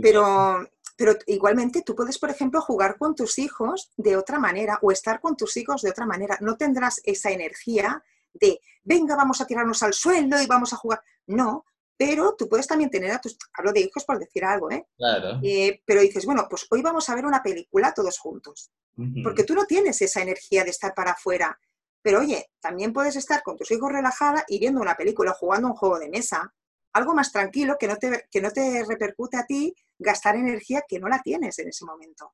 pero, 0.00 0.68
pero 0.96 1.14
igualmente 1.26 1.82
tú 1.82 1.94
puedes, 1.94 2.18
por 2.18 2.30
ejemplo, 2.30 2.60
jugar 2.60 2.96
con 2.98 3.14
tus 3.14 3.38
hijos 3.38 3.90
de 3.96 4.16
otra 4.16 4.38
manera 4.38 4.78
o 4.82 4.92
estar 4.92 5.20
con 5.20 5.36
tus 5.36 5.56
hijos 5.56 5.82
de 5.82 5.90
otra 5.90 6.06
manera. 6.06 6.38
No 6.40 6.56
tendrás 6.56 7.00
esa 7.04 7.30
energía 7.30 8.02
de, 8.32 8.60
venga, 8.84 9.16
vamos 9.16 9.40
a 9.40 9.46
tirarnos 9.46 9.82
al 9.82 9.92
suelo 9.92 10.40
y 10.40 10.46
vamos 10.46 10.72
a 10.72 10.76
jugar. 10.76 11.02
No, 11.26 11.64
pero 11.96 12.34
tú 12.36 12.48
puedes 12.48 12.66
también 12.66 12.90
tener 12.90 13.12
a 13.12 13.20
tus, 13.20 13.36
hablo 13.54 13.72
de 13.72 13.80
hijos 13.80 14.04
por 14.04 14.18
decir 14.18 14.44
algo, 14.44 14.70
¿eh? 14.70 14.86
Claro. 14.96 15.38
eh 15.42 15.80
pero 15.84 16.00
dices, 16.00 16.24
bueno, 16.24 16.46
pues 16.48 16.66
hoy 16.70 16.82
vamos 16.82 17.08
a 17.08 17.14
ver 17.14 17.24
una 17.24 17.42
película 17.42 17.94
todos 17.94 18.18
juntos, 18.18 18.72
uh 18.96 19.02
-huh. 19.02 19.22
porque 19.22 19.44
tú 19.44 19.54
no 19.54 19.66
tienes 19.66 20.00
esa 20.02 20.20
energía 20.20 20.64
de 20.64 20.70
estar 20.70 20.94
para 20.94 21.12
afuera. 21.12 21.58
Pero 22.02 22.20
oye, 22.20 22.50
también 22.60 22.92
puedes 22.92 23.16
estar 23.16 23.42
con 23.42 23.56
tus 23.56 23.70
hijos 23.70 23.92
relajada 23.92 24.44
y 24.48 24.58
viendo 24.58 24.80
una 24.80 24.96
película, 24.96 25.32
jugando 25.32 25.68
un 25.68 25.74
juego 25.74 25.98
de 25.98 26.08
mesa, 26.08 26.52
algo 26.92 27.14
más 27.14 27.32
tranquilo 27.32 27.76
que 27.78 27.86
no 27.86 27.96
te, 27.96 28.26
que 28.30 28.40
no 28.40 28.50
te 28.50 28.84
repercute 28.84 29.36
a 29.36 29.46
ti 29.46 29.74
gastar 29.98 30.36
energía 30.36 30.82
que 30.86 30.98
no 30.98 31.08
la 31.08 31.20
tienes 31.22 31.58
en 31.58 31.68
ese 31.68 31.84
momento. 31.84 32.32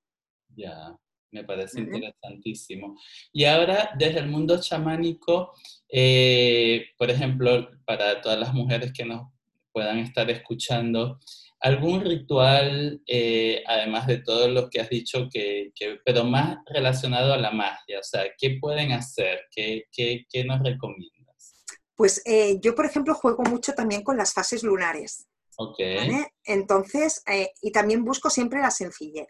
Ya, 0.57 0.97
me 1.31 1.45
parece 1.45 1.81
uh 1.81 1.85
-huh. 1.85 1.95
interesantísimo. 1.95 2.97
Y 3.33 3.45
ahora, 3.45 3.91
desde 3.97 4.21
el 4.21 4.29
mundo 4.29 4.61
chamánico, 4.61 5.53
eh, 5.89 6.87
por 6.97 7.11
ejemplo, 7.11 7.69
para 7.85 8.21
todas 8.21 8.39
las 8.39 8.53
mujeres 8.55 8.93
que 8.93 9.05
nos 9.05 9.29
puedan 9.73 9.99
estar 9.99 10.29
escuchando, 10.31 11.21
algún 11.61 12.05
ritual, 12.05 13.03
eh, 13.07 13.62
además 13.66 14.07
de 14.07 14.18
todo 14.18 14.49
lo 14.49 14.71
que 14.71 14.81
has 14.81 14.88
dicho, 14.88 15.29
que, 15.31 15.73
que, 15.75 15.99
pero 16.05 16.25
más 16.25 16.59
relacionado 16.66 17.33
a 17.33 17.38
la 17.38 17.51
magia, 17.51 17.99
o 17.99 18.03
sea, 18.03 18.25
¿qué 18.38 18.59
pueden 18.61 18.92
hacer? 18.92 19.40
¿Qué, 19.51 19.85
qué, 19.90 20.27
qué 20.31 20.44
nos 20.44 20.61
recomiendas? 20.61 21.64
Pues 21.94 22.23
eh, 22.27 22.59
yo, 22.61 22.75
por 22.75 22.87
ejemplo, 22.87 23.14
juego 23.14 23.42
mucho 23.42 23.73
también 23.73 24.03
con 24.03 24.16
las 24.16 24.33
fases 24.33 24.62
lunares. 24.62 25.27
Okay. 25.57 25.97
¿vale? 25.97 26.35
Entonces, 26.44 27.23
eh, 27.27 27.51
y 27.61 27.73
también 27.73 28.05
busco 28.05 28.31
siempre 28.31 28.61
la 28.61 28.71
sencillez. 28.71 29.27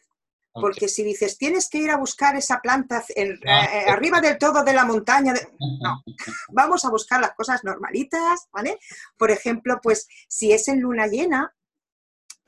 Porque 0.52 0.88
si 0.88 1.04
dices, 1.04 1.38
tienes 1.38 1.68
que 1.70 1.78
ir 1.78 1.90
a 1.90 1.98
buscar 1.98 2.34
esa 2.34 2.60
planta 2.60 3.04
en, 3.14 3.38
no. 3.44 3.50
eh, 3.52 3.84
arriba 3.88 4.20
del 4.20 4.38
todo 4.38 4.64
de 4.64 4.72
la 4.72 4.84
montaña, 4.84 5.32
de... 5.32 5.46
no, 5.80 6.02
vamos 6.48 6.84
a 6.84 6.90
buscar 6.90 7.20
las 7.20 7.34
cosas 7.34 7.62
normalitas, 7.62 8.48
¿vale? 8.52 8.78
Por 9.16 9.30
ejemplo, 9.30 9.78
pues 9.80 10.08
si 10.28 10.52
es 10.52 10.66
en 10.66 10.80
luna 10.80 11.06
llena, 11.06 11.54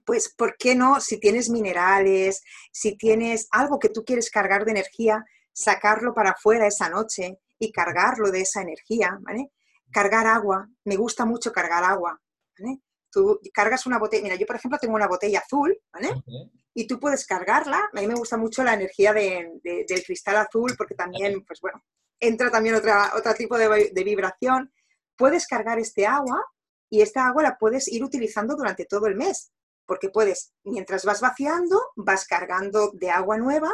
pues 0.05 0.33
¿por 0.35 0.57
qué 0.57 0.75
no? 0.75 1.01
Si 1.01 1.19
tienes 1.19 1.49
minerales, 1.49 2.43
si 2.73 2.97
tienes 2.97 3.49
algo 3.51 3.79
que 3.79 3.89
tú 3.89 4.05
quieres 4.05 4.31
cargar 4.31 4.65
de 4.65 4.73
energía, 4.73 5.25
sacarlo 5.53 6.15
para 6.15 6.31
afuera 6.31 6.67
esa 6.67 6.89
noche 6.89 7.39
y 7.59 7.73
cargarlo 7.73 8.31
de 8.31 8.43
esa 8.43 8.63
energía, 8.63 9.19
¿vale? 9.21 9.51
Cargar 9.91 10.27
agua, 10.27 10.69
me 10.85 10.97
gusta 10.97 11.25
mucho 11.25 11.53
cargar 11.53 11.85
agua, 11.85 12.21
¿vale? 12.59 12.81
Tú 13.11 13.41
cargas 13.53 13.87
una 13.87 13.99
botella, 13.99 14.23
mira, 14.23 14.37
yo 14.37 14.47
por 14.47 14.57
ejemplo 14.57 14.79
tengo 14.79 14.95
una 14.95 15.09
botella 15.09 15.41
azul, 15.41 15.77
¿vale? 15.93 16.09
Okay. 16.11 16.51
Y 16.75 16.87
tú 16.87 17.01
puedes 17.01 17.27
cargarla, 17.27 17.91
a 17.93 18.01
mí 18.01 18.07
me 18.07 18.15
gusta 18.15 18.37
mucho 18.37 18.63
la 18.63 18.75
energía 18.75 19.13
de, 19.13 19.59
de, 19.63 19.85
del 19.89 20.05
cristal 20.05 20.37
azul 20.37 20.75
porque 20.77 20.95
también, 20.95 21.45
pues 21.45 21.61
bueno, 21.61 21.83
entra 22.21 22.51
también 22.51 22.77
otra, 22.77 23.13
otro 23.17 23.35
tipo 23.35 23.59
de, 23.59 23.91
de 23.93 24.05
vibración. 24.05 24.73
Puedes 25.17 25.47
cargar 25.47 25.79
este 25.79 26.07
agua 26.07 26.43
y 26.89 27.03
esta 27.03 27.27
agua 27.27 27.43
la 27.43 27.59
puedes 27.59 27.89
ir 27.89 28.05
utilizando 28.05 28.57
durante 28.57 28.85
todo 28.85 29.07
el 29.07 29.17
mes, 29.17 29.53
porque 29.91 30.09
puedes, 30.09 30.53
mientras 30.63 31.05
vas 31.05 31.21
vaciando, 31.21 31.77
vas 31.97 32.25
cargando 32.25 32.93
de 32.93 33.11
agua 33.11 33.39
nueva 33.39 33.73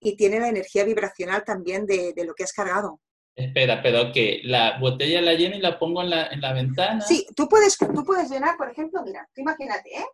y 0.00 0.16
tiene 0.16 0.40
la 0.40 0.48
energía 0.48 0.82
vibracional 0.82 1.44
también 1.44 1.84
de, 1.84 2.14
de 2.14 2.24
lo 2.24 2.34
que 2.34 2.44
has 2.44 2.54
cargado. 2.54 3.02
Espera, 3.36 3.82
pero 3.82 4.10
que 4.10 4.40
la 4.44 4.78
botella 4.78 5.20
la 5.20 5.34
lleno 5.34 5.56
y 5.56 5.60
la 5.60 5.78
pongo 5.78 6.00
en 6.00 6.08
la, 6.08 6.28
en 6.28 6.40
la 6.40 6.54
ventana. 6.54 7.02
Sí, 7.02 7.26
tú 7.36 7.50
puedes, 7.50 7.76
tú 7.76 8.02
puedes 8.02 8.30
llenar, 8.30 8.56
por 8.56 8.70
ejemplo, 8.70 9.02
mira, 9.04 9.28
tú 9.34 9.42
imagínate, 9.42 9.90
¿eh? 9.94 10.06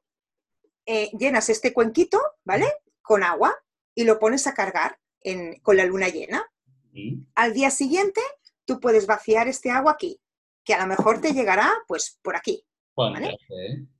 Eh, 0.86 1.10
llenas 1.16 1.48
este 1.48 1.72
cuenquito, 1.72 2.20
¿vale? 2.42 2.66
Con 3.00 3.22
agua 3.22 3.56
y 3.94 4.02
lo 4.02 4.18
pones 4.18 4.48
a 4.48 4.54
cargar 4.54 4.98
en, 5.20 5.60
con 5.60 5.76
la 5.76 5.84
luna 5.84 6.08
llena. 6.08 6.44
¿Sí? 6.92 7.24
Al 7.36 7.52
día 7.52 7.70
siguiente, 7.70 8.20
tú 8.64 8.80
puedes 8.80 9.06
vaciar 9.06 9.46
este 9.46 9.70
agua 9.70 9.92
aquí, 9.92 10.20
que 10.64 10.74
a 10.74 10.80
lo 10.80 10.88
mejor 10.88 11.20
te 11.20 11.32
llegará, 11.32 11.72
pues, 11.86 12.18
por 12.22 12.34
aquí. 12.34 12.66
¿Vale? 12.96 13.36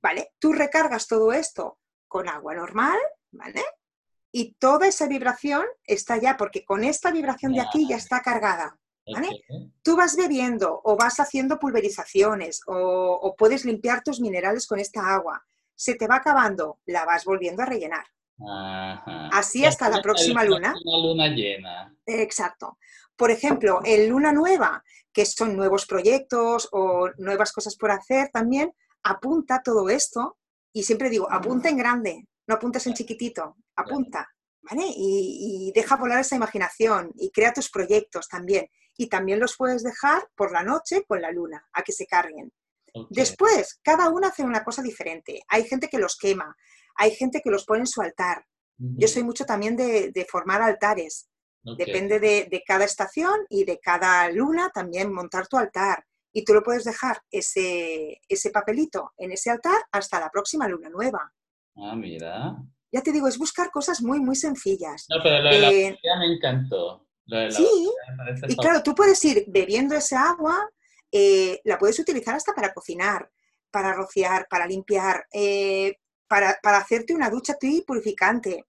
¿Vale? 0.01 0.33
Tú 0.39 0.53
recargas 0.53 1.07
todo 1.07 1.33
esto 1.33 1.79
con 2.07 2.29
agua 2.29 2.55
normal, 2.55 2.97
¿vale? 3.31 3.63
Y 4.31 4.53
toda 4.53 4.87
esa 4.87 5.07
vibración 5.07 5.65
está 5.85 6.17
ya, 6.17 6.37
porque 6.37 6.65
con 6.65 6.83
esta 6.83 7.11
vibración 7.11 7.53
de 7.53 7.61
aquí 7.61 7.87
ya 7.87 7.97
está 7.97 8.21
cargada. 8.21 8.77
¿Vale? 9.07 9.27
Okay. 9.27 9.71
Tú 9.83 9.95
vas 9.95 10.15
bebiendo 10.15 10.81
o 10.83 10.97
vas 10.97 11.19
haciendo 11.19 11.59
pulverizaciones 11.59 12.61
o, 12.65 12.73
o, 13.21 13.35
puedes 13.35 13.63
limpiar 13.63 14.01
tus 14.01 14.19
minerales 14.19 14.65
con 14.65 14.79
esta 14.79 15.13
agua. 15.13 15.45
Se 15.75 15.93
te 15.93 16.07
va 16.07 16.15
acabando, 16.15 16.79
la 16.87 17.05
vas 17.05 17.23
volviendo 17.23 17.61
a 17.61 17.67
rellenar. 17.67 18.05
Ajá. 18.39 19.29
Así 19.31 19.63
hasta 19.63 19.89
la 19.89 20.01
próxima 20.01 20.43
luna. 20.43 20.73
La 20.83 20.97
luna 20.97 21.27
llena. 21.27 21.95
Exacto. 22.05 22.77
Por 23.15 23.31
ejemplo, 23.31 23.79
en 23.85 24.09
luna 24.09 24.33
nueva, 24.33 24.83
que 25.13 25.25
son 25.25 25.55
nuevos 25.55 25.85
proyectos 25.85 26.67
o 26.71 27.09
nuevas 27.17 27.53
cosas 27.53 27.75
por 27.77 27.91
hacer 27.91 28.29
también, 28.33 28.73
apunta 29.05 29.61
todo 29.63 29.87
esto 29.89 30.37
y 30.73 30.83
siempre 30.83 31.09
digo, 31.09 31.31
apunta 31.31 31.69
en 31.69 31.77
grande, 31.77 32.27
no 32.47 32.55
apuntes 32.55 32.85
en 32.87 32.93
chiquitito, 32.93 33.55
apunta. 33.75 34.29
¿Vale? 34.67 34.83
Y, 34.87 35.69
y 35.69 35.71
deja 35.79 35.95
volar 35.95 36.19
esa 36.19 36.35
imaginación 36.35 37.11
y 37.17 37.29
crea 37.29 37.53
tus 37.53 37.69
proyectos 37.69 38.27
también 38.27 38.67
y 38.97 39.07
también 39.07 39.39
los 39.39 39.55
puedes 39.55 39.83
dejar 39.83 40.27
por 40.35 40.51
la 40.51 40.63
noche 40.63 41.03
con 41.07 41.21
la 41.21 41.31
luna, 41.31 41.63
a 41.73 41.83
que 41.83 41.91
se 41.91 42.07
carguen. 42.07 42.51
Okay. 42.93 43.07
Después, 43.11 43.79
cada 43.83 44.09
uno 44.09 44.27
hace 44.27 44.43
una 44.43 44.63
cosa 44.63 44.81
diferente. 44.81 45.43
Hay 45.49 45.65
gente 45.65 45.87
que 45.87 45.99
los 45.99 46.17
quema, 46.17 46.55
hay 46.95 47.11
gente 47.11 47.41
que 47.41 47.51
los 47.51 47.65
pone 47.65 47.81
en 47.81 47.87
su 47.87 48.01
altar. 48.01 48.45
Uh 48.79 48.85
-huh. 48.85 48.95
Yo 48.97 49.07
soy 49.07 49.23
mucho 49.23 49.45
también 49.45 49.75
de, 49.75 50.11
de 50.11 50.25
formar 50.25 50.61
altares. 50.61 51.29
Okay. 51.63 51.85
Depende 51.85 52.19
de, 52.19 52.47
de, 52.49 52.63
cada 52.65 52.85
estación 52.85 53.45
y 53.49 53.65
de 53.65 53.79
cada 53.79 54.29
luna 54.31 54.71
también 54.73 55.13
montar 55.13 55.47
tu 55.47 55.57
altar. 55.57 56.05
Y 56.37 56.43
tú 56.43 56.53
lo 56.53 56.63
puedes 56.63 56.83
dejar 56.83 57.21
ese, 57.31 58.19
ese 58.27 58.49
papelito 58.49 59.13
en 59.17 59.31
ese 59.31 59.51
altar 59.51 59.81
hasta 59.93 60.19
la 60.19 60.29
próxima 60.29 60.67
luna 60.67 60.89
nueva. 60.89 61.31
Ah, 61.77 61.95
mira. 61.95 62.57
Ya 62.91 63.01
te 63.01 63.13
digo, 63.13 63.29
es 63.29 63.37
buscar 63.37 63.71
cosas 63.71 64.01
muy, 64.01 64.19
muy 64.19 64.35
sencillas. 64.35 65.05
No, 65.09 65.23
pero 65.23 65.41
lo 65.41 65.49
de 65.49 65.87
eh, 65.87 65.99
la 66.03 66.19
me 66.19 66.33
encantó. 66.33 67.07
Sí, 67.49 67.89
y 68.47 68.55
claro, 68.57 68.83
tú 68.83 68.93
puedes 68.93 69.23
ir 69.25 69.45
bebiendo 69.47 69.95
ese 69.95 70.15
agua, 70.15 70.69
eh, 71.11 71.59
la 71.63 71.77
puedes 71.77 71.97
utilizar 71.99 72.35
hasta 72.35 72.53
para 72.53 72.73
cocinar, 72.73 73.31
para 73.71 73.93
rociar, 73.93 74.45
para 74.49 74.67
limpiar, 74.67 75.25
eh, 75.33 75.95
para, 76.27 76.59
para, 76.61 76.79
hacerte 76.79 77.15
una 77.15 77.29
ducha 77.29 77.55
purificante. 77.85 78.65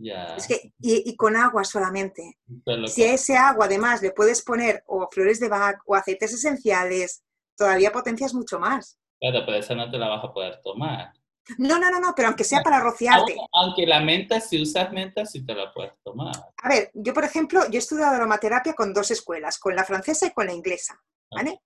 Yeah. 0.00 0.36
Es 0.36 0.46
que, 0.46 0.72
y, 0.80 1.10
y, 1.10 1.16
con 1.16 1.34
agua 1.34 1.64
solamente. 1.64 2.38
Si 2.86 3.02
a 3.02 3.14
ese 3.14 3.36
agua 3.36 3.64
además 3.64 4.00
le 4.00 4.12
puedes 4.12 4.42
poner 4.42 4.84
o 4.86 5.08
flores 5.10 5.40
de 5.40 5.48
Bach 5.48 5.78
o 5.86 5.96
aceites 5.96 6.32
esenciales, 6.32 7.24
todavía 7.56 7.90
potencias 7.90 8.32
mucho 8.32 8.60
más. 8.60 8.96
Claro, 9.20 9.42
pero 9.44 9.58
esa 9.58 9.74
no 9.74 9.90
te 9.90 9.98
la 9.98 10.08
vas 10.08 10.24
a 10.24 10.32
poder 10.32 10.60
tomar. 10.62 11.12
No, 11.56 11.78
no, 11.78 11.90
no, 11.90 11.98
no, 11.98 12.12
pero 12.14 12.28
aunque 12.28 12.44
sea 12.44 12.62
para 12.62 12.78
rociarte. 12.78 13.34
Aunque 13.52 13.86
la 13.86 14.00
menta, 14.00 14.40
si 14.40 14.60
usas 14.60 14.92
menta, 14.92 15.24
sí 15.24 15.44
te 15.44 15.54
la 15.54 15.72
puedes 15.72 15.92
tomar. 16.04 16.34
A 16.62 16.68
ver, 16.68 16.90
yo 16.94 17.14
por 17.14 17.24
ejemplo, 17.24 17.62
yo 17.70 17.76
he 17.76 17.78
estudiado 17.78 18.14
aromaterapia 18.14 18.74
con 18.74 18.92
dos 18.92 19.10
escuelas, 19.10 19.58
con 19.58 19.74
la 19.74 19.84
francesa 19.84 20.26
y 20.26 20.32
con 20.32 20.46
la 20.46 20.52
inglesa, 20.52 21.02
¿vale? 21.30 21.62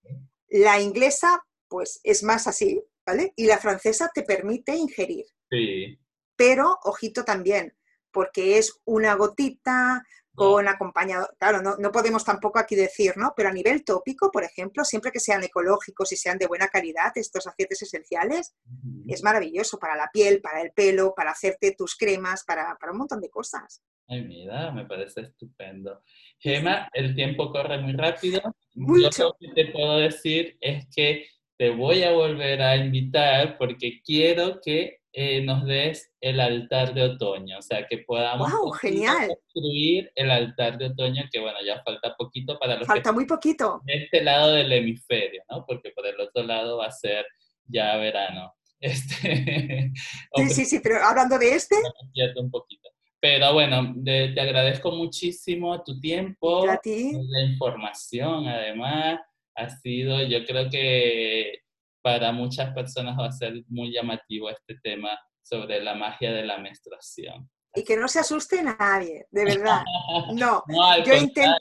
La 0.49 0.81
inglesa, 0.81 1.45
pues, 1.69 2.01
es 2.05 2.23
más 2.23 2.47
así, 2.47 2.81
¿vale? 3.05 3.33
Y 3.37 3.47
la 3.47 3.59
francesa 3.59 4.11
te 4.15 4.23
permite 4.23 4.75
ingerir. 4.77 5.27
Sí. 5.51 5.99
Pero, 6.37 6.79
ojito 6.85 7.25
también, 7.25 7.75
porque 8.13 8.59
es 8.59 8.81
una 8.85 9.15
gotita, 9.15 10.05
con 10.35 10.67
acompañado, 10.67 11.29
claro, 11.39 11.61
no, 11.63 11.93
podemos 11.93 12.25
tampoco 12.25 12.59
aquí 12.59 12.75
decir, 12.75 13.13
¿no? 13.17 13.35
Pero 13.37 13.51
a 13.51 13.53
nivel 13.53 13.85
tópico, 13.85 14.31
por 14.31 14.45
ejemplo, 14.45 14.83
siempre 14.85 15.13
que 15.13 15.21
sean 15.21 15.45
ecológicos 15.45 16.11
y 16.13 16.17
sean 16.17 16.39
de 16.39 16.47
buena 16.47 16.69
calidad, 16.69 17.13
estos 17.17 17.47
aceites 17.47 17.83
esenciales, 17.83 18.55
es 19.07 19.23
maravilloso 19.23 19.79
para 19.79 19.95
la 19.95 20.09
piel, 20.11 20.41
para 20.41 20.63
el 20.63 20.73
pelo, 20.73 21.15
para 21.15 21.33
hacerte 21.33 21.75
tus 21.77 21.97
cremas, 21.97 22.45
para, 22.45 22.79
un 22.91 22.99
montón 22.99 23.21
de 23.21 23.29
cosas. 23.29 23.83
Ay, 24.09 24.23
mira, 24.25 24.71
me 24.73 24.87
parece 24.87 25.21
estupendo. 25.21 26.03
Gema, 26.39 26.89
el 26.95 27.15
tiempo 27.15 27.53
corre 27.53 27.79
muy 27.79 27.93
rápido. 27.93 28.41
Mucho. 28.75 29.25
Lo 29.25 29.37
que 29.39 29.49
te 29.49 29.71
puedo 29.71 29.99
decir 29.99 30.57
es 30.61 30.87
que 30.95 31.27
te 31.59 31.71
voy 31.71 32.05
a 32.05 32.13
volver 32.13 32.63
a 32.63 32.77
invitar 32.77 33.59
porque 33.59 34.01
quiero 34.03 34.61
que 34.65 35.02
eh, 35.15 35.43
nos 35.43 35.67
des 35.67 36.11
el 36.21 36.41
altar 36.41 36.95
de 36.95 37.03
otoño, 37.03 37.59
o 37.59 37.63
sea, 37.63 37.87
que 37.87 37.99
podamos 37.99 38.51
construir 38.51 40.11
el 40.15 40.31
altar 40.31 40.79
de 40.79 40.87
otoño, 40.87 41.25
que 41.31 41.39
bueno, 41.39 41.59
ya 41.65 41.83
falta 41.83 42.15
poquito 42.17 42.59
para 42.59 42.77
los 42.77 42.87
Falta 42.87 43.13
muy 43.13 43.27
poquito. 43.27 43.83
De 43.85 44.05
este 44.05 44.23
lado 44.23 44.53
del 44.53 44.73
hemisferio, 44.73 45.43
¿no? 45.51 45.67
Porque 45.67 45.91
por 45.91 46.07
el 46.07 46.19
otro 46.19 46.43
lado 46.45 46.79
va 46.79 46.87
a 46.87 46.93
ser 46.93 47.27
ya 47.67 47.97
verano. 47.97 48.55
Este, 48.83 49.93
sí, 50.35 50.51
sí, 50.51 50.65
sí, 50.65 50.81
pero 50.83 50.97
hablando 50.97 51.39
de 51.39 51.55
este... 51.55 51.77
Un 52.35 52.51
poquito. 52.51 52.89
Pero 53.21 53.53
bueno, 53.53 53.95
te 54.05 54.41
agradezco 54.41 54.91
muchísimo 54.91 55.81
tu 55.85 56.01
tiempo, 56.01 56.69
¿A 56.69 56.79
ti? 56.79 57.13
la 57.29 57.43
información, 57.43 58.49
además, 58.49 59.21
ha 59.55 59.71
sido, 59.71 60.21
yo 60.25 60.45
creo 60.45 60.69
que 60.69 61.61
para 62.03 62.33
muchas 62.33 62.75
personas 62.75 63.17
va 63.19 63.27
a 63.27 63.33
ser 63.33 63.55
muy 63.69 63.93
llamativo 63.93 64.51
este 64.51 64.77
tema 64.83 65.19
sobre 65.43 65.83
la 65.83 65.95
magia 65.95 66.33
de 66.33 66.45
la 66.45 66.59
menstruación. 66.59 67.49
Y 67.75 67.85
que 67.85 67.97
no 67.97 68.09
se 68.09 68.21
asuste 68.21 68.63
nadie, 68.63 69.27
de 69.31 69.45
verdad. 69.45 69.83
No, 70.35 70.63
yo 71.05 71.15
intento, 71.15 71.59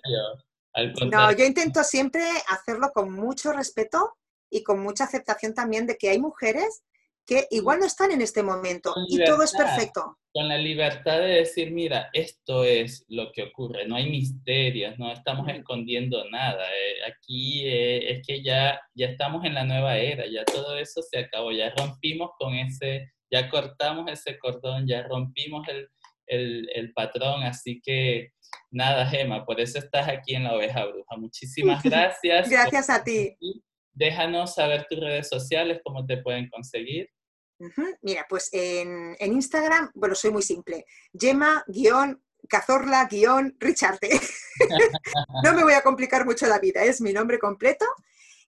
no, 1.12 1.32
yo 1.32 1.46
intento 1.46 1.84
siempre 1.84 2.24
hacerlo 2.50 2.92
con 2.94 3.12
mucho 3.12 3.52
respeto 3.54 4.18
y 4.50 4.64
con 4.64 4.82
mucha 4.82 5.06
aceptación 5.06 5.54
también 5.54 5.88
de 5.88 5.98
que 5.98 6.10
hay 6.10 6.20
mujeres 6.20 6.84
que 7.26 7.48
igual 7.52 7.80
no 7.80 7.86
están 7.86 8.12
en 8.12 8.22
este 8.22 8.44
momento 8.44 8.94
y 9.08 9.24
todo 9.24 9.44
es 9.44 9.54
perfecto. 9.54 10.18
Con 10.34 10.48
la 10.48 10.58
libertad 10.58 11.20
de 11.20 11.28
decir, 11.28 11.72
mira, 11.72 12.10
esto 12.14 12.64
es 12.64 13.06
lo 13.10 13.32
que 13.32 13.44
ocurre, 13.44 13.86
no 13.86 13.96
hay 13.96 14.10
misterios, 14.10 14.98
no 14.98 15.12
estamos 15.12 15.48
escondiendo 15.50 16.30
nada. 16.30 16.66
Eh, 16.66 17.12
aquí 17.12 17.68
eh, 17.68 18.12
es 18.12 18.26
que 18.26 18.42
ya, 18.42 18.80
ya 18.96 19.08
estamos 19.08 19.44
en 19.46 19.56
la 19.56 19.66
nueva 19.66 19.98
era, 19.98 20.26
ya 20.26 20.46
todo 20.46 20.78
eso 20.78 21.02
se 21.02 21.20
acabó, 21.20 21.52
ya 21.52 21.74
rompimos 21.78 22.32
con 22.40 22.56
ese, 22.56 23.12
ya 23.30 23.50
cortamos 23.50 24.10
ese 24.10 24.40
cordón, 24.40 24.88
ya 24.88 25.04
rompimos 25.04 25.68
el, 25.68 25.90
el, 26.28 26.70
el 26.74 26.94
patrón, 26.94 27.44
así 27.44 27.82
que 27.82 28.32
nada, 28.70 29.06
Gema, 29.06 29.46
por 29.46 29.60
eso 29.60 29.80
estás 29.80 30.08
aquí 30.08 30.36
en 30.36 30.46
la 30.46 30.56
oveja 30.56 30.86
bruja. 30.86 31.18
Muchísimas 31.18 31.84
gracias. 31.84 32.50
gracias 32.50 32.90
a 32.90 33.04
ti. 33.04 33.38
Déjanos 33.94 34.56
saber 34.56 34.86
tus 34.90 35.00
redes 35.00 35.30
sociales, 35.30 35.80
cómo 35.84 36.06
te 36.06 36.18
pueden 36.18 36.50
conseguir. 36.50 37.10
Mira, 38.02 38.26
pues 38.28 38.50
en, 38.52 39.16
Instagram, 39.20 39.92
bueno, 39.94 40.16
soy 40.16 40.32
muy 40.32 40.42
simple. 40.42 40.84
Gemma-cazorla-richarte. 41.14 44.10
no 45.44 45.54
me 45.54 45.64
voy 45.64 45.74
a 45.74 45.84
complicar 45.84 46.26
mucho 46.26 46.48
la 46.48 46.58
vida, 46.60 46.84
es 46.84 47.02
mi 47.02 47.14
nombre 47.14 47.38
completo. 47.38 47.86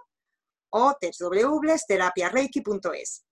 o 0.73 0.95
www.terapiareiki.es. 1.19 3.25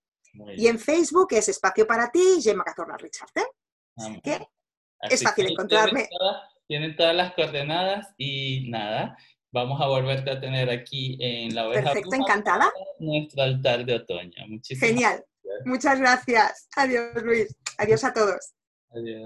Y 0.56 0.68
en 0.68 0.78
Facebook 0.78 1.28
es 1.30 1.48
Espacio 1.48 1.84
para 1.86 2.10
ti, 2.10 2.40
Gemma 2.40 2.62
Cazorla 2.62 2.96
Richarte. 2.96 3.44
Así 5.00 5.14
es 5.14 5.22
fácil 5.22 5.50
encontrarme. 5.50 6.08
Tienen 6.66 6.94
todas, 6.94 7.16
las 7.16 7.34
coordenadas 7.34 8.14
y 8.16 8.70
nada, 8.70 9.16
vamos 9.50 9.80
a 9.80 9.86
volverte 9.86 10.30
a 10.30 10.40
tener 10.40 10.70
aquí 10.70 11.18
en 11.20 11.54
la 11.54 11.66
oveja. 11.68 11.92
Perfecto, 11.92 12.14
encantada. 12.14 12.70
Nuestro 13.00 13.42
altar 13.42 13.84
de 13.84 13.94
otoño. 13.94 14.46
Muchísimas 14.46 14.88
Genial. 14.88 15.24
Muchas 15.64 15.98
gracias. 15.98 16.68
Adiós, 16.76 17.22
Luis. 17.22 17.56
Adiós 17.78 18.04
a 18.04 18.12
todos. 18.12 18.52
Adiós. 18.90 19.18